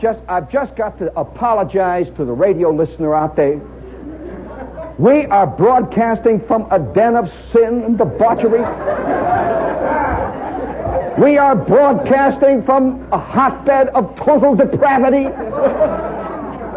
just, 0.00 0.20
I've 0.28 0.50
just 0.50 0.74
got 0.76 0.98
to 0.98 1.16
apologize 1.18 2.08
to 2.16 2.24
the 2.24 2.32
radio 2.32 2.70
listener 2.70 3.14
out 3.14 3.36
there. 3.36 3.60
We 4.98 5.26
are 5.26 5.46
broadcasting 5.46 6.40
from 6.46 6.66
a 6.70 6.78
den 6.78 7.16
of 7.16 7.30
sin 7.52 7.82
and 7.82 7.98
debauchery. 7.98 8.60
We 11.22 11.36
are 11.38 11.54
broadcasting 11.54 12.64
from 12.64 13.06
a 13.12 13.18
hotbed 13.18 13.88
of 13.88 14.16
total 14.16 14.54
depravity 14.54 15.24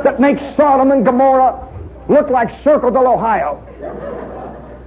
that 0.03 0.19
makes 0.19 0.41
Sodom 0.55 0.91
and 0.91 1.05
Gomorrah 1.05 1.67
look 2.09 2.29
like 2.29 2.49
Circleville, 2.63 3.07
Ohio. 3.07 3.61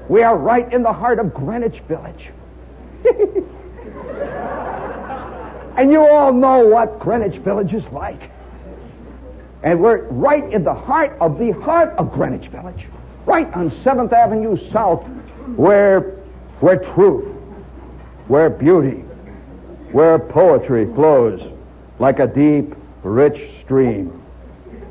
We 0.09 0.23
are 0.23 0.37
right 0.37 0.71
in 0.73 0.83
the 0.83 0.93
heart 0.93 1.19
of 1.19 1.33
Greenwich 1.33 1.81
Village. 1.89 2.31
And 5.77 5.91
you 5.91 6.07
all 6.07 6.33
know 6.33 6.67
what 6.67 6.99
Greenwich 6.99 7.37
Village 7.43 7.75
is 7.75 7.85
like. 7.93 8.31
And 9.63 9.81
we're 9.81 10.05
right 10.09 10.53
in 10.53 10.65
the 10.65 10.75
heart 10.75 11.17
of 11.21 11.39
the 11.39 11.51
heart 11.53 11.91
of 11.99 12.13
Greenwich 12.13 12.49
Village, 12.49 12.87
right 13.27 13.53
on 13.55 13.71
7th 13.71 14.13
Avenue 14.13 14.57
South, 14.71 15.05
where, 15.57 16.01
where 16.61 16.79
truth, 16.95 17.27
where 18.29 18.49
beauty, 18.49 19.05
where 19.93 20.19
poetry 20.19 20.87
flows 20.95 21.53
like 21.99 22.19
a 22.19 22.27
deep, 22.27 22.75
rich 23.03 23.51
stream 23.61 24.23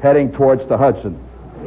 heading 0.02 0.32
towards 0.32 0.66
the 0.68 0.78
Hudson. 0.78 1.20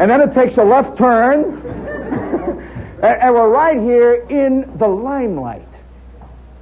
and 0.00 0.10
then 0.10 0.20
it 0.20 0.34
takes 0.34 0.56
a 0.56 0.64
left 0.64 0.98
turn, 0.98 1.44
and 3.02 3.34
we're 3.34 3.48
right 3.48 3.78
here 3.78 4.26
in 4.28 4.76
the 4.78 4.86
limelight, 4.86 5.66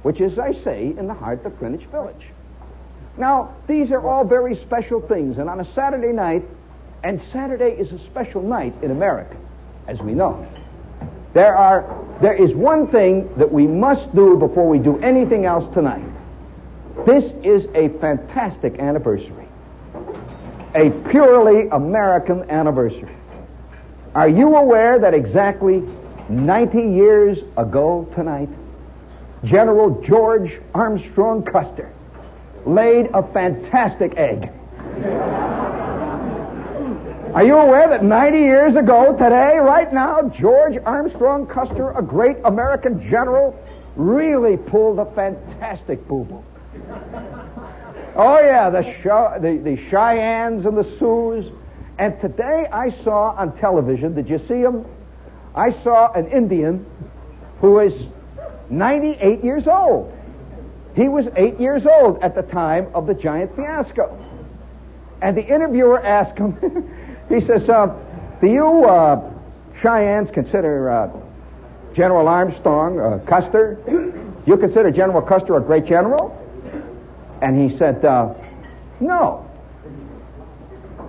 which 0.05 0.21
is, 0.21 0.37
I 0.37 0.53
say, 0.63 0.93
in 0.95 1.07
the 1.07 1.15
heart 1.15 1.43
of 1.47 1.57
Greenwich 1.57 1.87
Village. 1.87 2.27
Now, 3.17 3.55
these 3.67 3.89
are 3.89 4.07
all 4.07 4.23
very 4.23 4.55
special 4.55 5.01
things, 5.01 5.39
and 5.39 5.49
on 5.49 5.59
a 5.59 5.73
Saturday 5.73 6.13
night, 6.13 6.43
and 7.03 7.19
Saturday 7.33 7.71
is 7.71 7.91
a 7.91 7.97
special 8.05 8.43
night 8.43 8.75
in 8.83 8.91
America, 8.91 9.35
as 9.87 9.99
we 10.01 10.13
know. 10.13 10.47
There 11.33 11.55
are 11.55 12.05
there 12.21 12.35
is 12.35 12.53
one 12.53 12.85
thing 12.91 13.35
that 13.37 13.51
we 13.51 13.65
must 13.65 14.13
do 14.13 14.37
before 14.37 14.69
we 14.69 14.77
do 14.77 14.99
anything 14.99 15.47
else 15.47 15.73
tonight. 15.73 16.05
This 17.07 17.23
is 17.43 17.65
a 17.73 17.89
fantastic 17.97 18.77
anniversary. 18.77 19.47
A 20.75 20.91
purely 21.09 21.67
American 21.69 22.47
anniversary. 22.51 23.15
Are 24.13 24.29
you 24.29 24.55
aware 24.55 24.99
that 24.99 25.15
exactly 25.15 25.81
90 26.29 26.77
years 26.77 27.39
ago 27.57 28.07
tonight, 28.13 28.49
General 29.45 30.01
George 30.01 30.59
Armstrong 30.73 31.43
Custer 31.43 31.93
laid 32.65 33.09
a 33.13 33.21
fantastic 33.31 34.17
egg? 34.17 34.49
Are 37.33 37.43
you 37.45 37.55
aware 37.55 37.89
that 37.89 38.03
90 38.03 38.37
years 38.37 38.75
ago 38.75 39.11
today, 39.11 39.57
right 39.57 39.91
now, 39.93 40.21
George 40.29 40.77
Armstrong 40.85 41.45
Custer, 41.45 41.91
a 41.91 42.01
great 42.01 42.37
American 42.45 43.01
general, 43.09 43.53
really 43.95 44.57
pulled 44.57 44.99
a 44.99 45.05
fantastic 45.13 46.07
boo-boo? 46.07 46.43
Oh 48.15 48.39
yeah, 48.39 48.69
the, 48.69 48.81
the, 49.41 49.57
the 49.57 49.89
Cheyennes 49.89 50.65
and 50.65 50.77
the 50.77 50.97
Sioux. 50.97 51.51
And 51.99 52.19
today 52.21 52.67
I 52.71 52.89
saw 53.03 53.35
on 53.37 53.57
television, 53.57 54.15
did 54.15 54.29
you 54.29 54.39
see 54.47 54.61
him? 54.61 54.85
I 55.53 55.71
saw 55.83 56.11
an 56.13 56.27
Indian 56.27 56.85
who 57.59 57.79
is 57.79 57.93
98 58.69 59.43
years 59.43 59.67
old. 59.67 60.11
He 60.95 61.09
was 61.09 61.25
eight 61.35 61.59
years 61.59 61.83
old 61.85 62.21
at 62.23 62.35
the 62.35 62.41
time 62.41 62.87
of 62.93 63.05
the 63.05 63.13
giant 63.13 63.55
fiasco. 63.55 64.17
And 65.21 65.35
the 65.35 65.45
interviewer 65.45 66.01
asked 66.01 66.37
him, 66.37 66.57
he 67.29 67.41
says, 67.41 67.67
uh, 67.69 67.87
do 68.41 68.47
you 68.47 68.85
uh, 68.85 69.31
Cheyennes 69.81 70.29
consider 70.33 70.89
uh, 70.89 71.09
General 71.93 72.27
Armstrong, 72.27 73.25
Custer? 73.25 73.79
You 74.45 74.57
consider 74.57 74.91
General 74.91 75.21
Custer 75.21 75.57
a 75.57 75.61
great 75.61 75.85
general? 75.85 76.41
And 77.41 77.59
he 77.59 77.77
said, 77.77 78.03
uh, 78.05 78.33
No. 78.99 79.49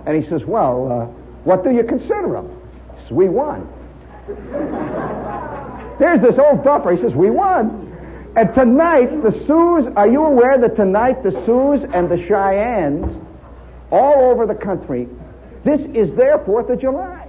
And 0.05 0.21
he 0.21 0.29
says, 0.29 0.43
Well, 0.45 0.91
uh, 0.91 1.05
what 1.43 1.63
do 1.63 1.71
you 1.71 1.83
consider 1.83 2.35
him? 2.35 2.49
We 3.11 3.29
won. 3.29 3.67
There's 5.99 6.21
this 6.21 6.37
old 6.37 6.63
duffer. 6.63 6.95
He 6.95 7.01
says, 7.01 7.13
We 7.13 7.29
won. 7.29 7.83
And 8.35 8.53
tonight, 8.53 9.23
the 9.23 9.31
Sioux, 9.47 9.91
are 9.95 10.07
you 10.07 10.23
aware 10.23 10.59
that 10.59 10.75
tonight 10.75 11.23
the 11.23 11.31
Sioux 11.45 11.73
and 11.93 12.09
the 12.09 12.23
Cheyennes, 12.27 13.17
all 13.91 14.29
over 14.29 14.45
the 14.45 14.53
country, 14.53 15.07
this 15.65 15.81
is 15.95 16.15
their 16.15 16.37
4th 16.39 16.69
of 16.69 16.79
July. 16.79 17.27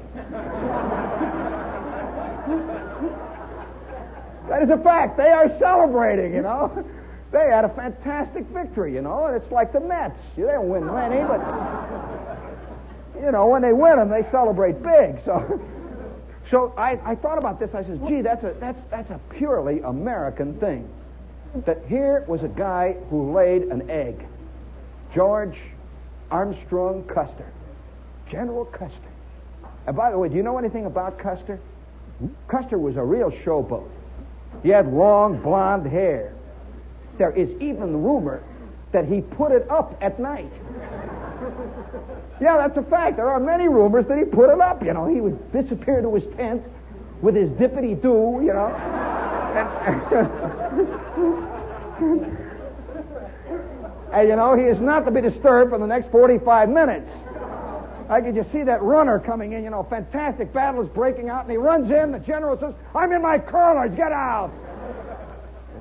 that 4.48 4.62
is 4.62 4.70
a 4.70 4.76
fact. 4.82 5.16
They 5.16 5.30
are 5.30 5.48
celebrating, 5.58 6.34
you 6.34 6.42
know. 6.42 6.84
They 7.30 7.50
had 7.50 7.64
a 7.64 7.68
fantastic 7.70 8.46
victory, 8.46 8.94
you 8.94 9.02
know, 9.02 9.26
and 9.26 9.36
it's 9.36 9.52
like 9.52 9.72
the 9.72 9.80
Mets. 9.80 10.18
They 10.36 10.44
don't 10.44 10.68
win 10.68 10.86
many, 10.86 11.20
but 11.26 11.40
you 13.22 13.32
know, 13.32 13.46
when 13.48 13.62
they 13.62 13.72
win 13.72 13.96
them, 13.96 14.08
they 14.08 14.26
celebrate 14.30 14.82
big. 14.82 15.22
So, 15.24 15.60
so 16.50 16.72
I, 16.76 16.98
I 17.04 17.14
thought 17.14 17.38
about 17.38 17.60
this. 17.60 17.70
I 17.74 17.82
said, 17.82 18.00
"Gee, 18.08 18.22
that's 18.22 18.44
a 18.44 18.54
that's 18.58 18.80
that's 18.90 19.10
a 19.10 19.20
purely 19.36 19.80
American 19.80 20.58
thing." 20.58 20.88
That 21.66 21.82
here 21.86 22.24
was 22.28 22.42
a 22.42 22.48
guy 22.48 22.96
who 23.10 23.32
laid 23.32 23.62
an 23.62 23.90
egg, 23.90 24.26
George 25.14 25.56
Armstrong 26.30 27.04
Custer, 27.04 27.50
General 28.30 28.66
Custer. 28.66 28.98
And 29.86 29.96
by 29.96 30.10
the 30.10 30.18
way, 30.18 30.28
do 30.28 30.36
you 30.36 30.42
know 30.42 30.58
anything 30.58 30.84
about 30.84 31.18
Custer? 31.18 31.58
Custer 32.48 32.78
was 32.78 32.96
a 32.96 33.02
real 33.02 33.30
showboat. 33.30 33.88
He 34.62 34.68
had 34.68 34.92
long 34.92 35.40
blonde 35.40 35.86
hair. 35.86 36.34
There 37.16 37.32
is 37.32 37.48
even 37.60 38.02
rumor 38.02 38.42
that 38.92 39.06
he 39.06 39.20
put 39.20 39.52
it 39.52 39.70
up 39.70 39.96
at 40.00 40.18
night. 40.18 40.52
Yeah, 42.40 42.56
that's 42.56 42.76
a 42.76 42.82
fact. 42.88 43.16
There 43.16 43.28
are 43.28 43.40
many 43.40 43.68
rumors 43.68 44.06
that 44.06 44.18
he 44.18 44.24
put 44.24 44.52
it 44.52 44.60
up. 44.60 44.84
You 44.84 44.92
know, 44.92 45.06
he 45.06 45.20
would 45.20 45.52
disappear 45.52 46.00
to 46.02 46.14
his 46.14 46.24
tent 46.36 46.62
with 47.20 47.34
his 47.34 47.50
dippity 47.50 48.00
doo, 48.00 48.40
you 48.42 48.52
know. 48.52 48.68
And, 49.58 50.02
and, 54.12 54.28
you 54.28 54.36
know, 54.36 54.56
he 54.56 54.64
is 54.64 54.80
not 54.80 55.04
to 55.06 55.10
be 55.10 55.20
disturbed 55.20 55.70
for 55.70 55.78
the 55.78 55.86
next 55.86 56.10
45 56.10 56.68
minutes. 56.68 57.10
I 58.08 58.22
could 58.22 58.34
just 58.34 58.50
see 58.52 58.62
that 58.62 58.82
runner 58.82 59.18
coming 59.18 59.52
in, 59.52 59.62
you 59.64 59.70
know, 59.70 59.86
fantastic 59.90 60.52
battle 60.52 60.82
is 60.82 60.88
breaking 60.88 61.28
out, 61.28 61.42
and 61.42 61.50
he 61.50 61.58
runs 61.58 61.90
in. 61.90 62.12
The 62.12 62.18
general 62.20 62.58
says, 62.58 62.74
I'm 62.94 63.12
in 63.12 63.20
my 63.20 63.38
curlers, 63.38 63.94
get 63.96 64.12
out. 64.12 64.50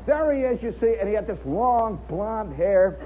There 0.05 0.33
he 0.33 0.41
is, 0.41 0.61
you 0.61 0.75
see, 0.79 0.95
and 0.99 1.07
he 1.07 1.15
had 1.15 1.27
this 1.27 1.39
long 1.45 2.01
blonde 2.09 2.53
hair. 2.53 2.97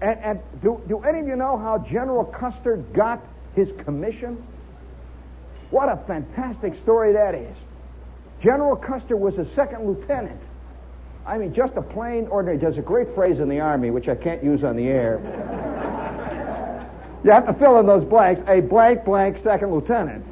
And, 0.00 0.18
and 0.22 0.40
do, 0.62 0.80
do 0.88 1.00
any 1.00 1.20
of 1.20 1.26
you 1.26 1.36
know 1.36 1.56
how 1.56 1.78
General 1.78 2.24
Custer 2.24 2.76
got 2.94 3.22
his 3.54 3.68
commission? 3.84 4.42
What 5.70 5.88
a 5.88 5.96
fantastic 6.06 6.74
story 6.82 7.12
that 7.14 7.34
is. 7.34 7.56
General 8.42 8.76
Custer 8.76 9.16
was 9.16 9.34
a 9.38 9.46
second 9.54 9.86
lieutenant. 9.86 10.40
I 11.26 11.38
mean, 11.38 11.54
just 11.54 11.74
a 11.76 11.82
plain 11.82 12.28
ordinary. 12.28 12.58
There's 12.58 12.78
a 12.78 12.82
great 12.82 13.12
phrase 13.14 13.40
in 13.40 13.48
the 13.48 13.58
Army, 13.58 13.90
which 13.90 14.08
I 14.08 14.14
can't 14.14 14.44
use 14.44 14.62
on 14.62 14.76
the 14.76 14.86
air. 14.86 15.18
you 17.24 17.30
have 17.32 17.46
to 17.46 17.54
fill 17.54 17.80
in 17.80 17.86
those 17.86 18.04
blanks. 18.04 18.42
A 18.46 18.60
blank, 18.60 19.04
blank 19.04 19.38
second 19.42 19.72
lieutenant. 19.72 20.24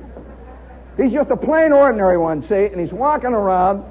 He's 0.97 1.13
just 1.13 1.31
a 1.31 1.37
plain 1.37 1.73
ordinary 1.73 2.19
one, 2.19 2.47
see, 2.49 2.67
and 2.67 2.81
he's 2.81 2.93
walking 2.93 3.33
around 3.33 3.85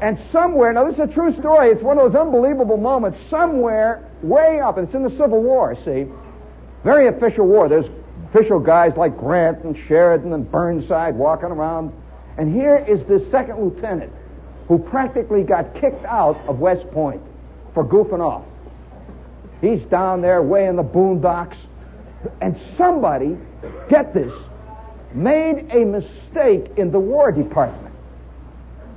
and 0.00 0.18
somewhere, 0.32 0.72
now 0.72 0.84
this 0.84 0.94
is 0.94 1.10
a 1.10 1.12
true 1.12 1.36
story, 1.38 1.70
it's 1.70 1.82
one 1.82 1.98
of 1.98 2.12
those 2.12 2.20
unbelievable 2.20 2.76
moments, 2.76 3.18
somewhere 3.28 4.08
way 4.22 4.60
up, 4.60 4.78
and 4.78 4.86
it's 4.86 4.94
in 4.94 5.02
the 5.02 5.10
Civil 5.10 5.42
War, 5.42 5.76
see, 5.84 6.06
very 6.84 7.08
official 7.08 7.46
war. 7.46 7.68
There's 7.68 7.86
official 8.32 8.60
guys 8.60 8.92
like 8.96 9.18
Grant 9.18 9.64
and 9.64 9.76
Sheridan 9.86 10.32
and 10.32 10.50
Burnside 10.50 11.14
walking 11.14 11.50
around. 11.50 11.92
And 12.38 12.54
here 12.54 12.76
is 12.76 13.06
this 13.06 13.28
second 13.30 13.62
lieutenant 13.62 14.12
who 14.68 14.78
practically 14.78 15.42
got 15.42 15.74
kicked 15.74 16.04
out 16.04 16.36
of 16.48 16.58
West 16.58 16.88
Point 16.92 17.20
for 17.74 17.84
goofing 17.84 18.20
off. 18.20 18.44
He's 19.60 19.82
down 19.90 20.22
there 20.22 20.42
way 20.42 20.66
in 20.66 20.76
the 20.76 20.82
boondocks. 20.82 21.56
And 22.40 22.58
somebody, 22.76 23.36
get 23.88 24.14
this, 24.14 24.32
made 25.12 25.68
a 25.70 25.84
mistake 25.84 26.72
in 26.76 26.90
the 26.90 27.00
War 27.00 27.32
Department. 27.32 27.89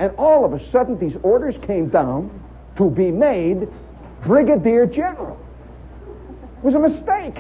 And 0.04 0.14
all 0.18 0.44
of 0.44 0.52
a 0.52 0.60
sudden, 0.70 1.00
these 1.00 1.16
orders 1.24 1.56
came 1.66 1.88
down 1.88 2.30
to 2.76 2.90
be 2.90 3.10
made 3.10 3.70
brigadier 4.26 4.86
general. 4.86 5.40
It 6.58 6.66
was 6.66 6.76
a 6.76 6.80
mistake. 6.80 7.38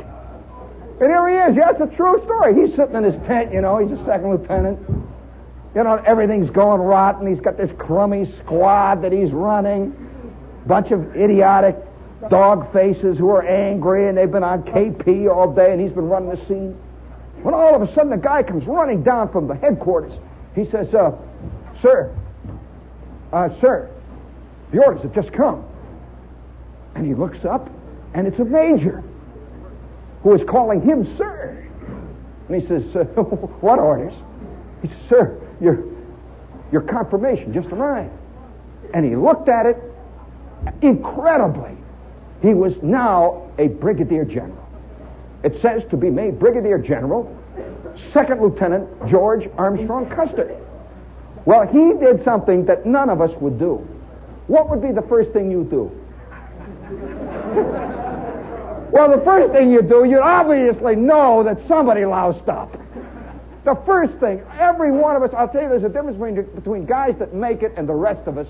And 1.01 1.11
here 1.11 1.27
he 1.27 1.51
is. 1.51 1.57
Yeah, 1.57 1.71
it's 1.71 1.81
a 1.81 1.93
true 1.97 2.23
story. 2.23 2.55
He's 2.55 2.73
sitting 2.77 2.95
in 2.95 3.03
his 3.03 3.15
tent, 3.27 3.51
you 3.51 3.59
know, 3.59 3.79
he's 3.79 3.91
a 3.91 4.01
second 4.05 4.29
lieutenant. 4.29 4.79
You 5.75 5.83
know, 5.83 6.01
everything's 6.05 6.49
going 6.51 6.79
rotten. 6.79 7.27
He's 7.27 7.41
got 7.41 7.57
this 7.57 7.69
crummy 7.77 8.31
squad 8.39 9.01
that 9.01 9.11
he's 9.11 9.31
running. 9.31 9.91
Bunch 10.65 10.91
of 10.91 11.17
idiotic 11.17 11.75
dog 12.29 12.71
faces 12.71 13.17
who 13.17 13.27
are 13.27 13.45
angry 13.45 14.07
and 14.07 14.17
they've 14.17 14.31
been 14.31 14.45
on 14.45 14.63
KP 14.63 15.29
all 15.29 15.53
day 15.53 15.73
and 15.73 15.81
he's 15.81 15.91
been 15.91 16.07
running 16.07 16.29
the 16.29 16.47
scene. 16.47 16.79
When 17.41 17.53
all 17.53 17.75
of 17.75 17.81
a 17.81 17.93
sudden 17.93 18.09
the 18.09 18.15
guy 18.15 18.41
comes 18.41 18.65
running 18.67 19.03
down 19.03 19.33
from 19.33 19.49
the 19.49 19.55
headquarters. 19.55 20.13
He 20.55 20.63
says, 20.63 20.93
uh, 20.93 21.11
Sir, 21.81 22.15
uh, 23.33 23.49
sir, 23.59 23.89
the 24.71 24.83
orders 24.83 25.01
have 25.01 25.13
just 25.13 25.33
come. 25.33 25.65
And 26.95 27.05
he 27.05 27.15
looks 27.15 27.43
up 27.43 27.69
and 28.13 28.27
it's 28.27 28.39
a 28.39 28.45
major 28.45 29.03
who 30.21 30.33
is 30.35 30.41
calling 30.47 30.81
him 30.81 31.17
sir. 31.17 31.67
And 32.47 32.61
he 32.61 32.67
says, 32.67 32.83
uh, 32.95 33.03
What 33.61 33.79
orders? 33.79 34.13
He 34.81 34.87
says, 34.87 34.97
Sir, 35.09 35.41
your, 35.59 35.83
your 36.71 36.81
confirmation 36.81 37.53
just 37.53 37.69
arrived. 37.69 38.13
And 38.93 39.05
he 39.05 39.15
looked 39.15 39.49
at 39.49 39.65
it 39.65 39.77
incredibly. 40.81 41.75
He 42.41 42.53
was 42.53 42.73
now 42.81 43.49
a 43.57 43.67
brigadier 43.67 44.25
general. 44.25 44.59
It 45.43 45.59
says 45.61 45.83
to 45.89 45.97
be 45.97 46.09
made 46.09 46.39
brigadier 46.39 46.77
general, 46.77 47.35
second 48.13 48.41
lieutenant 48.41 49.09
George 49.09 49.49
Armstrong 49.57 50.09
Custer. 50.09 50.62
Well, 51.45 51.67
he 51.67 51.93
did 51.99 52.23
something 52.23 52.65
that 52.65 52.85
none 52.85 53.09
of 53.09 53.21
us 53.21 53.31
would 53.41 53.59
do. 53.59 53.85
What 54.47 54.69
would 54.69 54.81
be 54.81 54.91
the 54.91 55.01
first 55.03 55.31
thing 55.31 55.51
you 55.51 55.65
do? 55.65 55.91
well, 58.91 59.09
the 59.09 59.21
first 59.25 59.51
thing 59.51 59.71
you 59.71 59.81
do, 59.81 60.05
you 60.05 60.21
obviously 60.21 60.95
know 60.95 61.43
that 61.43 61.57
somebody 61.67 62.05
loused 62.05 62.47
up. 62.47 62.77
The 63.65 63.75
first 63.85 64.13
thing, 64.19 64.41
every 64.59 64.91
one 64.91 65.15
of 65.15 65.23
us, 65.23 65.31
I'll 65.35 65.47
tell 65.47 65.63
you, 65.63 65.69
there's 65.69 65.83
a 65.83 65.89
difference 65.89 66.17
between, 66.17 66.43
between 66.55 66.85
guys 66.85 67.15
that 67.19 67.33
make 67.33 67.63
it 67.63 67.73
and 67.77 67.87
the 67.87 67.93
rest 67.93 68.27
of 68.27 68.37
us. 68.37 68.47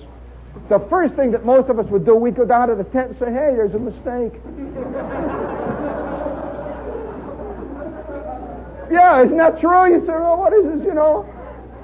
The 0.69 0.79
first 0.89 1.13
thing 1.15 1.31
that 1.31 1.45
most 1.45 1.69
of 1.69 1.79
us 1.79 1.87
would 1.89 2.05
do, 2.05 2.15
we'd 2.15 2.35
go 2.35 2.45
down 2.45 2.69
to 2.69 2.75
the 2.75 2.83
tent 2.85 3.09
and 3.09 3.19
say, 3.19 3.25
hey, 3.25 3.53
there's 3.55 3.73
a 3.73 3.79
mistake. 3.79 4.33
yeah, 8.91 9.23
isn't 9.23 9.37
that 9.37 9.59
true? 9.59 9.93
You 9.93 10.05
say, 10.05 10.13
oh, 10.13 10.37
what 10.37 10.53
is 10.53 10.65
this, 10.65 10.85
you 10.85 10.93
know? 10.93 11.27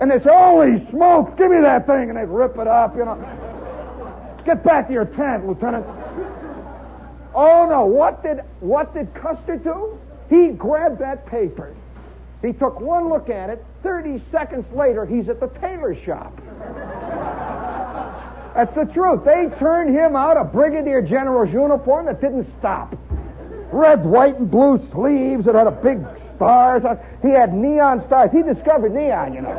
And 0.01 0.09
they 0.09 0.19
say, 0.19 0.29
holy 0.31 0.85
smoke, 0.89 1.37
give 1.37 1.51
me 1.51 1.59
that 1.61 1.85
thing. 1.85 2.09
And 2.09 2.17
they'd 2.17 2.25
rip 2.25 2.57
it 2.57 2.67
up, 2.67 2.95
you 2.95 3.05
know. 3.05 3.15
Get 4.45 4.63
back 4.63 4.87
to 4.87 4.93
your 4.93 5.05
tent, 5.05 5.45
Lieutenant. 5.45 5.85
Oh 7.35 7.67
no, 7.69 7.85
what 7.85 8.23
did 8.23 8.39
what 8.59 8.93
did 8.93 9.13
Custer 9.13 9.57
do? 9.57 9.99
He 10.29 10.49
grabbed 10.49 10.99
that 10.99 11.25
paper. 11.25 11.75
He 12.41 12.53
took 12.53 12.79
one 12.79 13.09
look 13.09 13.29
at 13.29 13.49
it. 13.49 13.63
30 13.83 14.23
seconds 14.31 14.65
later, 14.73 15.05
he's 15.05 15.27
at 15.27 15.39
the 15.39 15.47
tailor 15.59 15.95
shop. 16.03 16.35
That's 18.55 18.73
the 18.75 18.85
truth. 18.85 19.23
They 19.25 19.49
turned 19.59 19.95
him 19.95 20.15
out 20.15 20.37
a 20.37 20.43
brigadier 20.43 21.01
general's 21.01 21.53
uniform 21.53 22.05
that 22.07 22.21
didn't 22.21 22.47
stop. 22.59 22.95
Red, 23.71 24.03
white, 24.03 24.37
and 24.39 24.49
blue 24.49 24.85
sleeves 24.91 25.45
that 25.45 25.55
had 25.55 25.67
a 25.67 25.71
big 25.71 25.99
stars. 26.39 26.83
He 27.21 27.29
had 27.29 27.53
neon 27.53 28.05
stars. 28.07 28.31
He 28.31 28.41
discovered 28.41 28.93
neon, 28.93 29.33
you 29.33 29.41
know. 29.41 29.51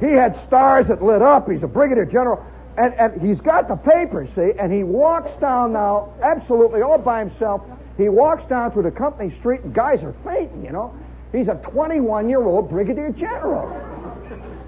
he 0.00 0.12
had 0.12 0.40
stars 0.46 0.88
that 0.88 1.02
lit 1.02 1.20
up. 1.20 1.50
He's 1.50 1.62
a 1.62 1.68
brigadier 1.68 2.06
general. 2.06 2.44
And, 2.76 2.94
and 2.94 3.22
he's 3.22 3.40
got 3.40 3.68
the 3.68 3.76
papers, 3.76 4.28
see, 4.34 4.50
and 4.58 4.72
he 4.72 4.82
walks 4.82 5.30
down 5.40 5.72
now, 5.74 6.12
absolutely 6.22 6.82
all 6.82 6.98
by 6.98 7.20
himself. 7.20 7.62
He 7.96 8.08
walks 8.08 8.48
down 8.48 8.72
through 8.72 8.82
the 8.82 8.90
company 8.90 9.32
street, 9.38 9.60
and 9.60 9.72
guys 9.72 10.02
are 10.02 10.14
fainting, 10.24 10.64
you 10.64 10.72
know. 10.72 10.92
He's 11.30 11.46
a 11.46 11.54
21 11.54 12.28
year 12.28 12.42
old 12.42 12.70
brigadier 12.70 13.10
general. 13.10 13.70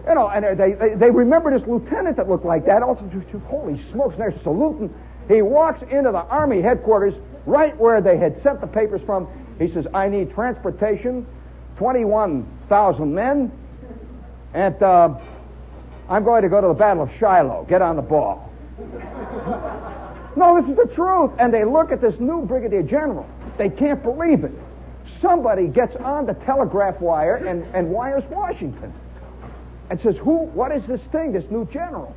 You 0.06 0.14
know, 0.14 0.29
and 0.29 0.59
they, 0.59 0.73
they, 0.75 0.94
they 0.94 1.11
remember 1.11 1.59
this 1.59 1.67
lieutenant 1.67 2.17
that 2.17 2.29
looked 2.29 2.44
like 2.44 2.64
that. 2.67 2.82
Also, 2.85 3.11
holy 3.49 3.82
smokes, 3.91 4.12
and 4.12 4.23
they're 4.23 4.41
saluting. 4.44 4.94
He 5.26 5.43
walks 5.43 5.82
into 5.91 6.12
the 6.12 6.23
Army 6.23 6.62
headquarters, 6.62 7.14
right 7.44 7.76
where 7.76 8.00
they 8.00 8.17
had 8.17 8.41
sent 8.44 8.61
the 8.61 8.69
papers 8.69 9.00
from. 9.05 9.26
He 9.58 9.73
says, 9.73 9.87
I 9.94 10.08
need 10.08 10.32
transportation, 10.35 11.26
21,000 11.79 13.14
men, 13.14 13.53
and 14.55 14.82
uh, 14.82 15.19
I'm 16.08 16.25
going 16.25 16.43
to 16.43 16.49
go 16.49 16.61
to 16.61 16.69
the 16.69 16.75
Battle 16.75 17.03
of 17.03 17.11
Shiloh. 17.19 17.67
Get 17.69 17.82
on 17.82 17.97
the 17.97 18.03
ball. 18.03 18.50
no, 20.37 20.61
this 20.61 20.70
is 20.70 20.76
the 20.76 20.94
truth. 20.94 21.32
And 21.38 21.53
they 21.53 21.64
look 21.64 21.91
at 21.93 22.00
this 22.00 22.14
new 22.20 22.43
brigadier 22.43 22.82
general. 22.82 23.26
They 23.58 23.70
can't 23.70 24.03
believe 24.03 24.44
it. 24.44 24.53
Somebody 25.20 25.69
gets 25.69 25.97
on 25.97 26.26
the 26.26 26.35
telegraph 26.35 27.00
wire 27.00 27.37
and, 27.37 27.64
and 27.75 27.91
wires 27.91 28.25
Washington 28.31 28.93
and 29.91 30.00
says, 30.02 30.17
Who, 30.19 30.47
what 30.47 30.73
is 30.73 30.82
this 30.87 31.00
thing, 31.12 31.32
this 31.32 31.44
new 31.50 31.67
general? 31.67 32.14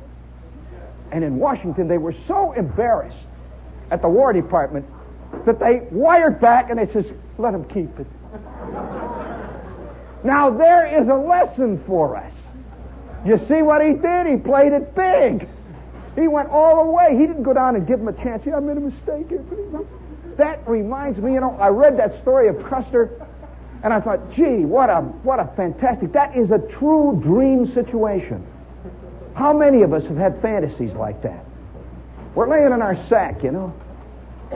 And 1.12 1.24
in 1.24 1.36
Washington, 1.36 1.88
they 1.88 1.98
were 1.98 2.14
so 2.28 2.52
embarrassed 2.52 3.16
at 3.90 4.02
the 4.02 4.08
War 4.08 4.32
Department 4.32 4.86
that 5.46 5.58
they 5.58 5.86
wired 5.90 6.40
back 6.40 6.70
and 6.70 6.78
they 6.78 6.92
says, 6.92 7.06
let 7.40 7.54
him 7.54 7.64
keep 7.64 7.98
it. 7.98 8.06
now 10.24 10.50
there 10.50 11.00
is 11.00 11.08
a 11.08 11.14
lesson 11.14 11.82
for 11.86 12.16
us. 12.16 12.32
You 13.24 13.38
see 13.48 13.62
what 13.62 13.84
he 13.84 13.94
did? 13.94 14.26
He 14.26 14.36
played 14.36 14.72
it 14.72 14.94
big. 14.94 15.48
He 16.16 16.26
went 16.28 16.48
all 16.48 16.84
the 16.84 16.90
way. 16.90 17.16
He 17.18 17.26
didn't 17.26 17.42
go 17.42 17.52
down 17.52 17.76
and 17.76 17.86
give 17.86 18.00
him 18.00 18.08
a 18.08 18.12
chance. 18.12 18.44
Yeah, 18.46 18.56
I 18.56 18.60
made 18.60 18.76
a 18.76 18.80
mistake. 18.80 19.28
That 20.36 20.66
reminds 20.68 21.18
me, 21.18 21.34
you 21.34 21.40
know, 21.40 21.56
I 21.60 21.68
read 21.68 21.98
that 21.98 22.20
story 22.22 22.48
of 22.48 22.62
Custer 22.64 23.26
and 23.82 23.92
I 23.92 24.00
thought, 24.00 24.32
gee, 24.32 24.64
what 24.64 24.90
a 24.90 25.00
what 25.22 25.38
a 25.38 25.50
fantastic 25.56 26.12
that 26.12 26.36
is 26.36 26.50
a 26.50 26.58
true 26.78 27.18
dream 27.22 27.72
situation. 27.72 28.46
How 29.34 29.52
many 29.52 29.82
of 29.82 29.92
us 29.92 30.02
have 30.04 30.16
had 30.16 30.40
fantasies 30.42 30.92
like 30.92 31.22
that? 31.22 31.44
We're 32.34 32.48
laying 32.48 32.72
in 32.72 32.82
our 32.82 32.96
sack, 33.08 33.42
you 33.42 33.52
know. 33.52 33.72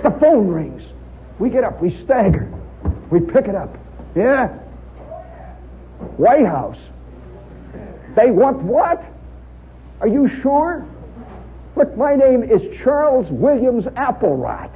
The 0.02 0.10
phone 0.20 0.48
rings. 0.48 0.82
We 1.38 1.48
get 1.50 1.64
up, 1.64 1.80
we 1.80 1.90
stagger, 2.04 2.52
we 3.10 3.20
pick 3.20 3.48
it 3.48 3.54
up. 3.54 3.76
Yeah. 4.14 4.48
White 6.16 6.46
House. 6.46 6.78
They 8.16 8.30
want 8.30 8.62
what? 8.62 9.04
Are 10.00 10.08
you 10.08 10.28
sure? 10.42 10.86
Look, 11.76 11.96
my 11.96 12.14
name 12.14 12.42
is 12.42 12.60
Charles 12.82 13.26
Williams 13.30 13.84
Applerot. 13.84 14.70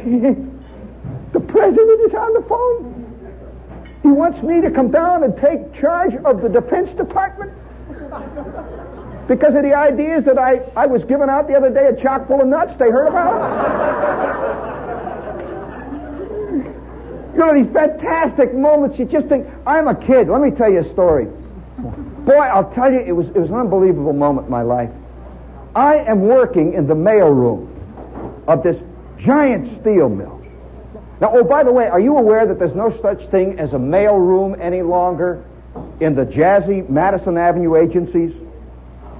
the 1.32 1.40
president 1.40 2.00
is 2.06 2.14
on 2.14 2.32
the 2.34 2.42
phone. 2.48 2.96
He 4.02 4.08
wants 4.08 4.42
me 4.42 4.60
to 4.62 4.70
come 4.70 4.90
down 4.90 5.24
and 5.24 5.36
take 5.36 5.74
charge 5.80 6.14
of 6.24 6.40
the 6.40 6.48
Defense 6.48 6.90
Department 6.96 7.52
because 9.28 9.54
of 9.54 9.62
the 9.62 9.74
ideas 9.74 10.24
that 10.24 10.38
I, 10.38 10.60
I 10.76 10.86
was 10.86 11.04
giving 11.04 11.28
out 11.28 11.48
the 11.48 11.54
other 11.54 11.70
day, 11.70 11.86
a 11.86 12.02
chock 12.02 12.26
full 12.26 12.40
of 12.40 12.46
nuts. 12.46 12.72
They 12.78 12.90
heard 12.90 13.08
about 13.08 14.79
You 17.32 17.38
know, 17.38 17.54
these 17.54 17.72
fantastic 17.72 18.54
moments, 18.54 18.98
you 18.98 19.04
just 19.04 19.28
think, 19.28 19.46
I'm 19.66 19.88
a 19.88 19.94
kid. 19.94 20.28
Let 20.28 20.40
me 20.40 20.50
tell 20.50 20.70
you 20.70 20.80
a 20.80 20.92
story. 20.92 21.26
Boy, 22.24 22.34
I'll 22.34 22.70
tell 22.72 22.92
you, 22.92 22.98
it 23.00 23.12
was, 23.12 23.26
it 23.28 23.38
was 23.38 23.50
an 23.50 23.56
unbelievable 23.56 24.12
moment 24.12 24.46
in 24.46 24.50
my 24.50 24.62
life. 24.62 24.90
I 25.74 25.98
am 25.98 26.22
working 26.22 26.74
in 26.74 26.86
the 26.86 26.94
mail 26.94 27.28
room 27.28 27.68
of 28.48 28.62
this 28.62 28.76
giant 29.18 29.80
steel 29.80 30.08
mill. 30.08 30.40
Now, 31.20 31.32
oh, 31.34 31.44
by 31.44 31.62
the 31.62 31.72
way, 31.72 31.86
are 31.86 32.00
you 32.00 32.16
aware 32.16 32.46
that 32.46 32.58
there's 32.58 32.74
no 32.74 32.98
such 33.02 33.26
thing 33.30 33.58
as 33.58 33.74
a 33.74 33.78
mail 33.78 34.16
room 34.16 34.56
any 34.60 34.82
longer 34.82 35.44
in 36.00 36.14
the 36.14 36.24
jazzy 36.24 36.88
Madison 36.88 37.36
Avenue 37.36 37.76
agencies? 37.76 38.32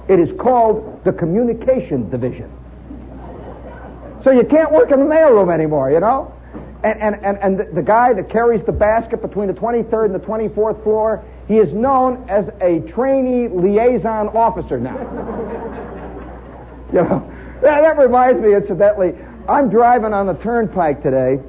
It 0.07 0.19
is 0.19 0.31
called 0.39 1.03
the 1.05 1.13
Communication 1.13 2.09
Division. 2.09 2.51
So 4.23 4.31
you 4.31 4.43
can't 4.43 4.71
work 4.71 4.91
in 4.91 4.99
the 4.99 5.05
mail 5.05 5.31
room 5.31 5.49
anymore, 5.49 5.91
you 5.91 5.99
know? 5.99 6.33
And, 6.83 6.99
and, 6.99 7.15
and, 7.23 7.37
and 7.37 7.77
the, 7.77 7.81
guy 7.83 8.13
that 8.13 8.29
carries 8.31 8.65
the 8.65 8.71
basket 8.71 9.21
between 9.21 9.47
the 9.47 9.53
23rd 9.53 10.05
and 10.05 10.15
the 10.15 10.19
24th 10.19 10.81
floor, 10.81 11.23
he 11.47 11.57
is 11.57 11.71
known 11.73 12.27
as 12.27 12.49
a 12.59 12.79
trainee 12.91 13.47
liaison 13.47 14.29
officer 14.29 14.79
now. 14.79 14.97
you 16.93 17.03
know, 17.03 17.31
that, 17.61 17.81
that 17.81 17.97
reminds 17.99 18.41
me, 18.41 18.55
incidentally, 18.55 19.13
I'm 19.47 19.69
driving 19.69 20.13
on 20.13 20.25
the 20.25 20.33
turnpike 20.33 21.03
today. 21.03 21.39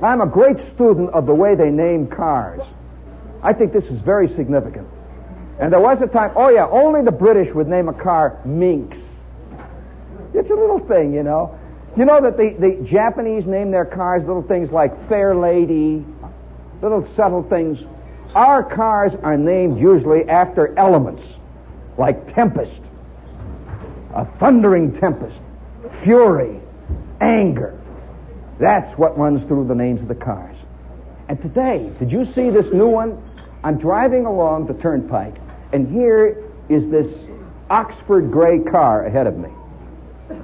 I'm 0.00 0.20
a 0.20 0.26
great 0.26 0.58
student 0.74 1.10
of 1.10 1.26
the 1.26 1.34
way 1.34 1.56
they 1.56 1.70
name 1.70 2.06
cars. 2.06 2.62
I 3.42 3.52
think 3.52 3.72
this 3.72 3.84
is 3.86 4.00
very 4.00 4.28
significant. 4.36 4.86
And 5.58 5.72
there 5.72 5.80
was 5.80 6.00
a 6.02 6.06
time, 6.06 6.32
oh 6.36 6.50
yeah, 6.50 6.66
only 6.68 7.02
the 7.02 7.12
British 7.12 7.52
would 7.54 7.66
name 7.66 7.88
a 7.88 7.94
car 7.94 8.40
Minx. 8.44 8.96
It's 10.34 10.50
a 10.50 10.54
little 10.54 10.80
thing, 10.80 11.14
you 11.14 11.22
know. 11.22 11.58
You 11.96 12.04
know 12.04 12.20
that 12.20 12.36
the, 12.36 12.54
the 12.58 12.86
Japanese 12.90 13.46
name 13.46 13.70
their 13.70 13.86
cars 13.86 14.22
little 14.26 14.42
things 14.42 14.70
like 14.70 15.08
Fair 15.08 15.34
Lady, 15.34 16.04
little 16.82 17.08
subtle 17.16 17.42
things. 17.42 17.78
Our 18.34 18.62
cars 18.62 19.12
are 19.22 19.38
named 19.38 19.80
usually 19.80 20.28
after 20.28 20.78
elements, 20.78 21.22
like 21.96 22.34
tempest, 22.34 22.82
a 24.14 24.26
thundering 24.38 25.00
tempest, 25.00 25.38
fury, 26.04 26.60
anger. 27.22 27.80
That's 28.60 28.96
what 28.98 29.16
runs 29.16 29.42
through 29.44 29.66
the 29.66 29.74
names 29.74 30.02
of 30.02 30.08
the 30.08 30.14
cars. 30.14 30.56
And 31.30 31.40
today, 31.40 31.90
did 31.98 32.12
you 32.12 32.26
see 32.34 32.50
this 32.50 32.66
new 32.74 32.88
one? 32.88 33.22
I'm 33.64 33.78
driving 33.78 34.26
along 34.26 34.66
the 34.66 34.74
turnpike, 34.74 35.36
and 35.72 35.90
here 35.90 36.44
is 36.68 36.90
this 36.90 37.06
Oxford 37.70 38.30
gray 38.30 38.58
car 38.58 39.06
ahead 39.06 39.26
of 39.26 39.38
me. 39.38 39.48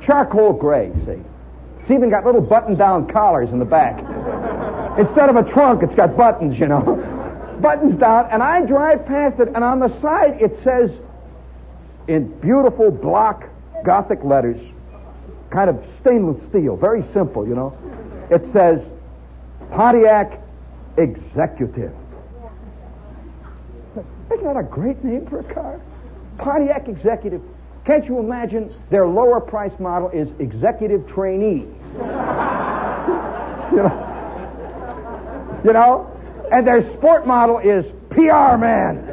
Charcoal 0.07 0.55
gray, 0.55 0.91
see. 1.05 1.23
It's 1.83 1.91
even 1.91 2.11
got 2.11 2.25
little 2.25 2.41
button-down 2.41 3.09
collars 3.09 3.51
in 3.51 3.59
the 3.59 3.65
back. 3.65 3.99
Instead 4.99 5.29
of 5.29 5.37
a 5.37 5.43
trunk, 5.51 5.83
it's 5.83 5.95
got 5.95 6.17
buttons, 6.17 6.59
you 6.59 6.69
know. 6.69 6.81
buttons 7.61 7.99
down, 7.99 8.29
and 8.31 8.43
I 8.43 8.65
drive 8.67 9.07
past 9.07 9.41
it, 9.41 9.49
and 9.49 9.65
on 9.65 9.79
the 9.79 9.89
side 10.01 10.41
it 10.41 10.59
says 10.63 10.91
in 12.09 12.29
beautiful 12.41 12.91
block 12.91 13.49
Gothic 13.85 14.23
letters, 14.23 14.61
kind 15.51 15.69
of 15.69 15.85
stainless 16.01 16.41
steel, 16.51 16.77
very 16.77 17.05
simple, 17.13 17.47
you 17.47 17.55
know. 17.55 17.77
It 18.31 18.45
says 18.53 18.81
Pontiac 19.71 20.41
Executive. 20.99 21.93
Isn't 24.33 24.45
that 24.45 24.57
a 24.57 24.63
great 24.63 25.03
name 25.05 25.27
for 25.27 25.41
a 25.41 25.55
car? 25.55 25.81
Pontiac 26.39 26.89
Executive. 26.89 27.43
Can't 27.85 28.07
you 28.07 28.19
imagine 28.21 28.75
their 28.91 29.07
lower 29.07 29.41
price 29.41 29.73
model 29.79 30.09
is 30.11 30.29
Executive 30.39 31.07
Trainee? 31.09 31.67
you 33.73 33.83
know? 33.83 35.61
You 35.65 35.73
know? 35.73 36.09
And 36.53 36.67
their 36.67 36.89
sport 36.93 37.27
model 37.27 37.59
is 37.59 37.85
PR 38.11 38.57
Man. 38.57 39.09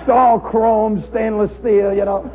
It's 0.00 0.10
all 0.10 0.38
chrome, 0.38 1.02
stainless 1.10 1.50
steel, 1.60 1.94
you 1.94 2.04
know. 2.04 2.30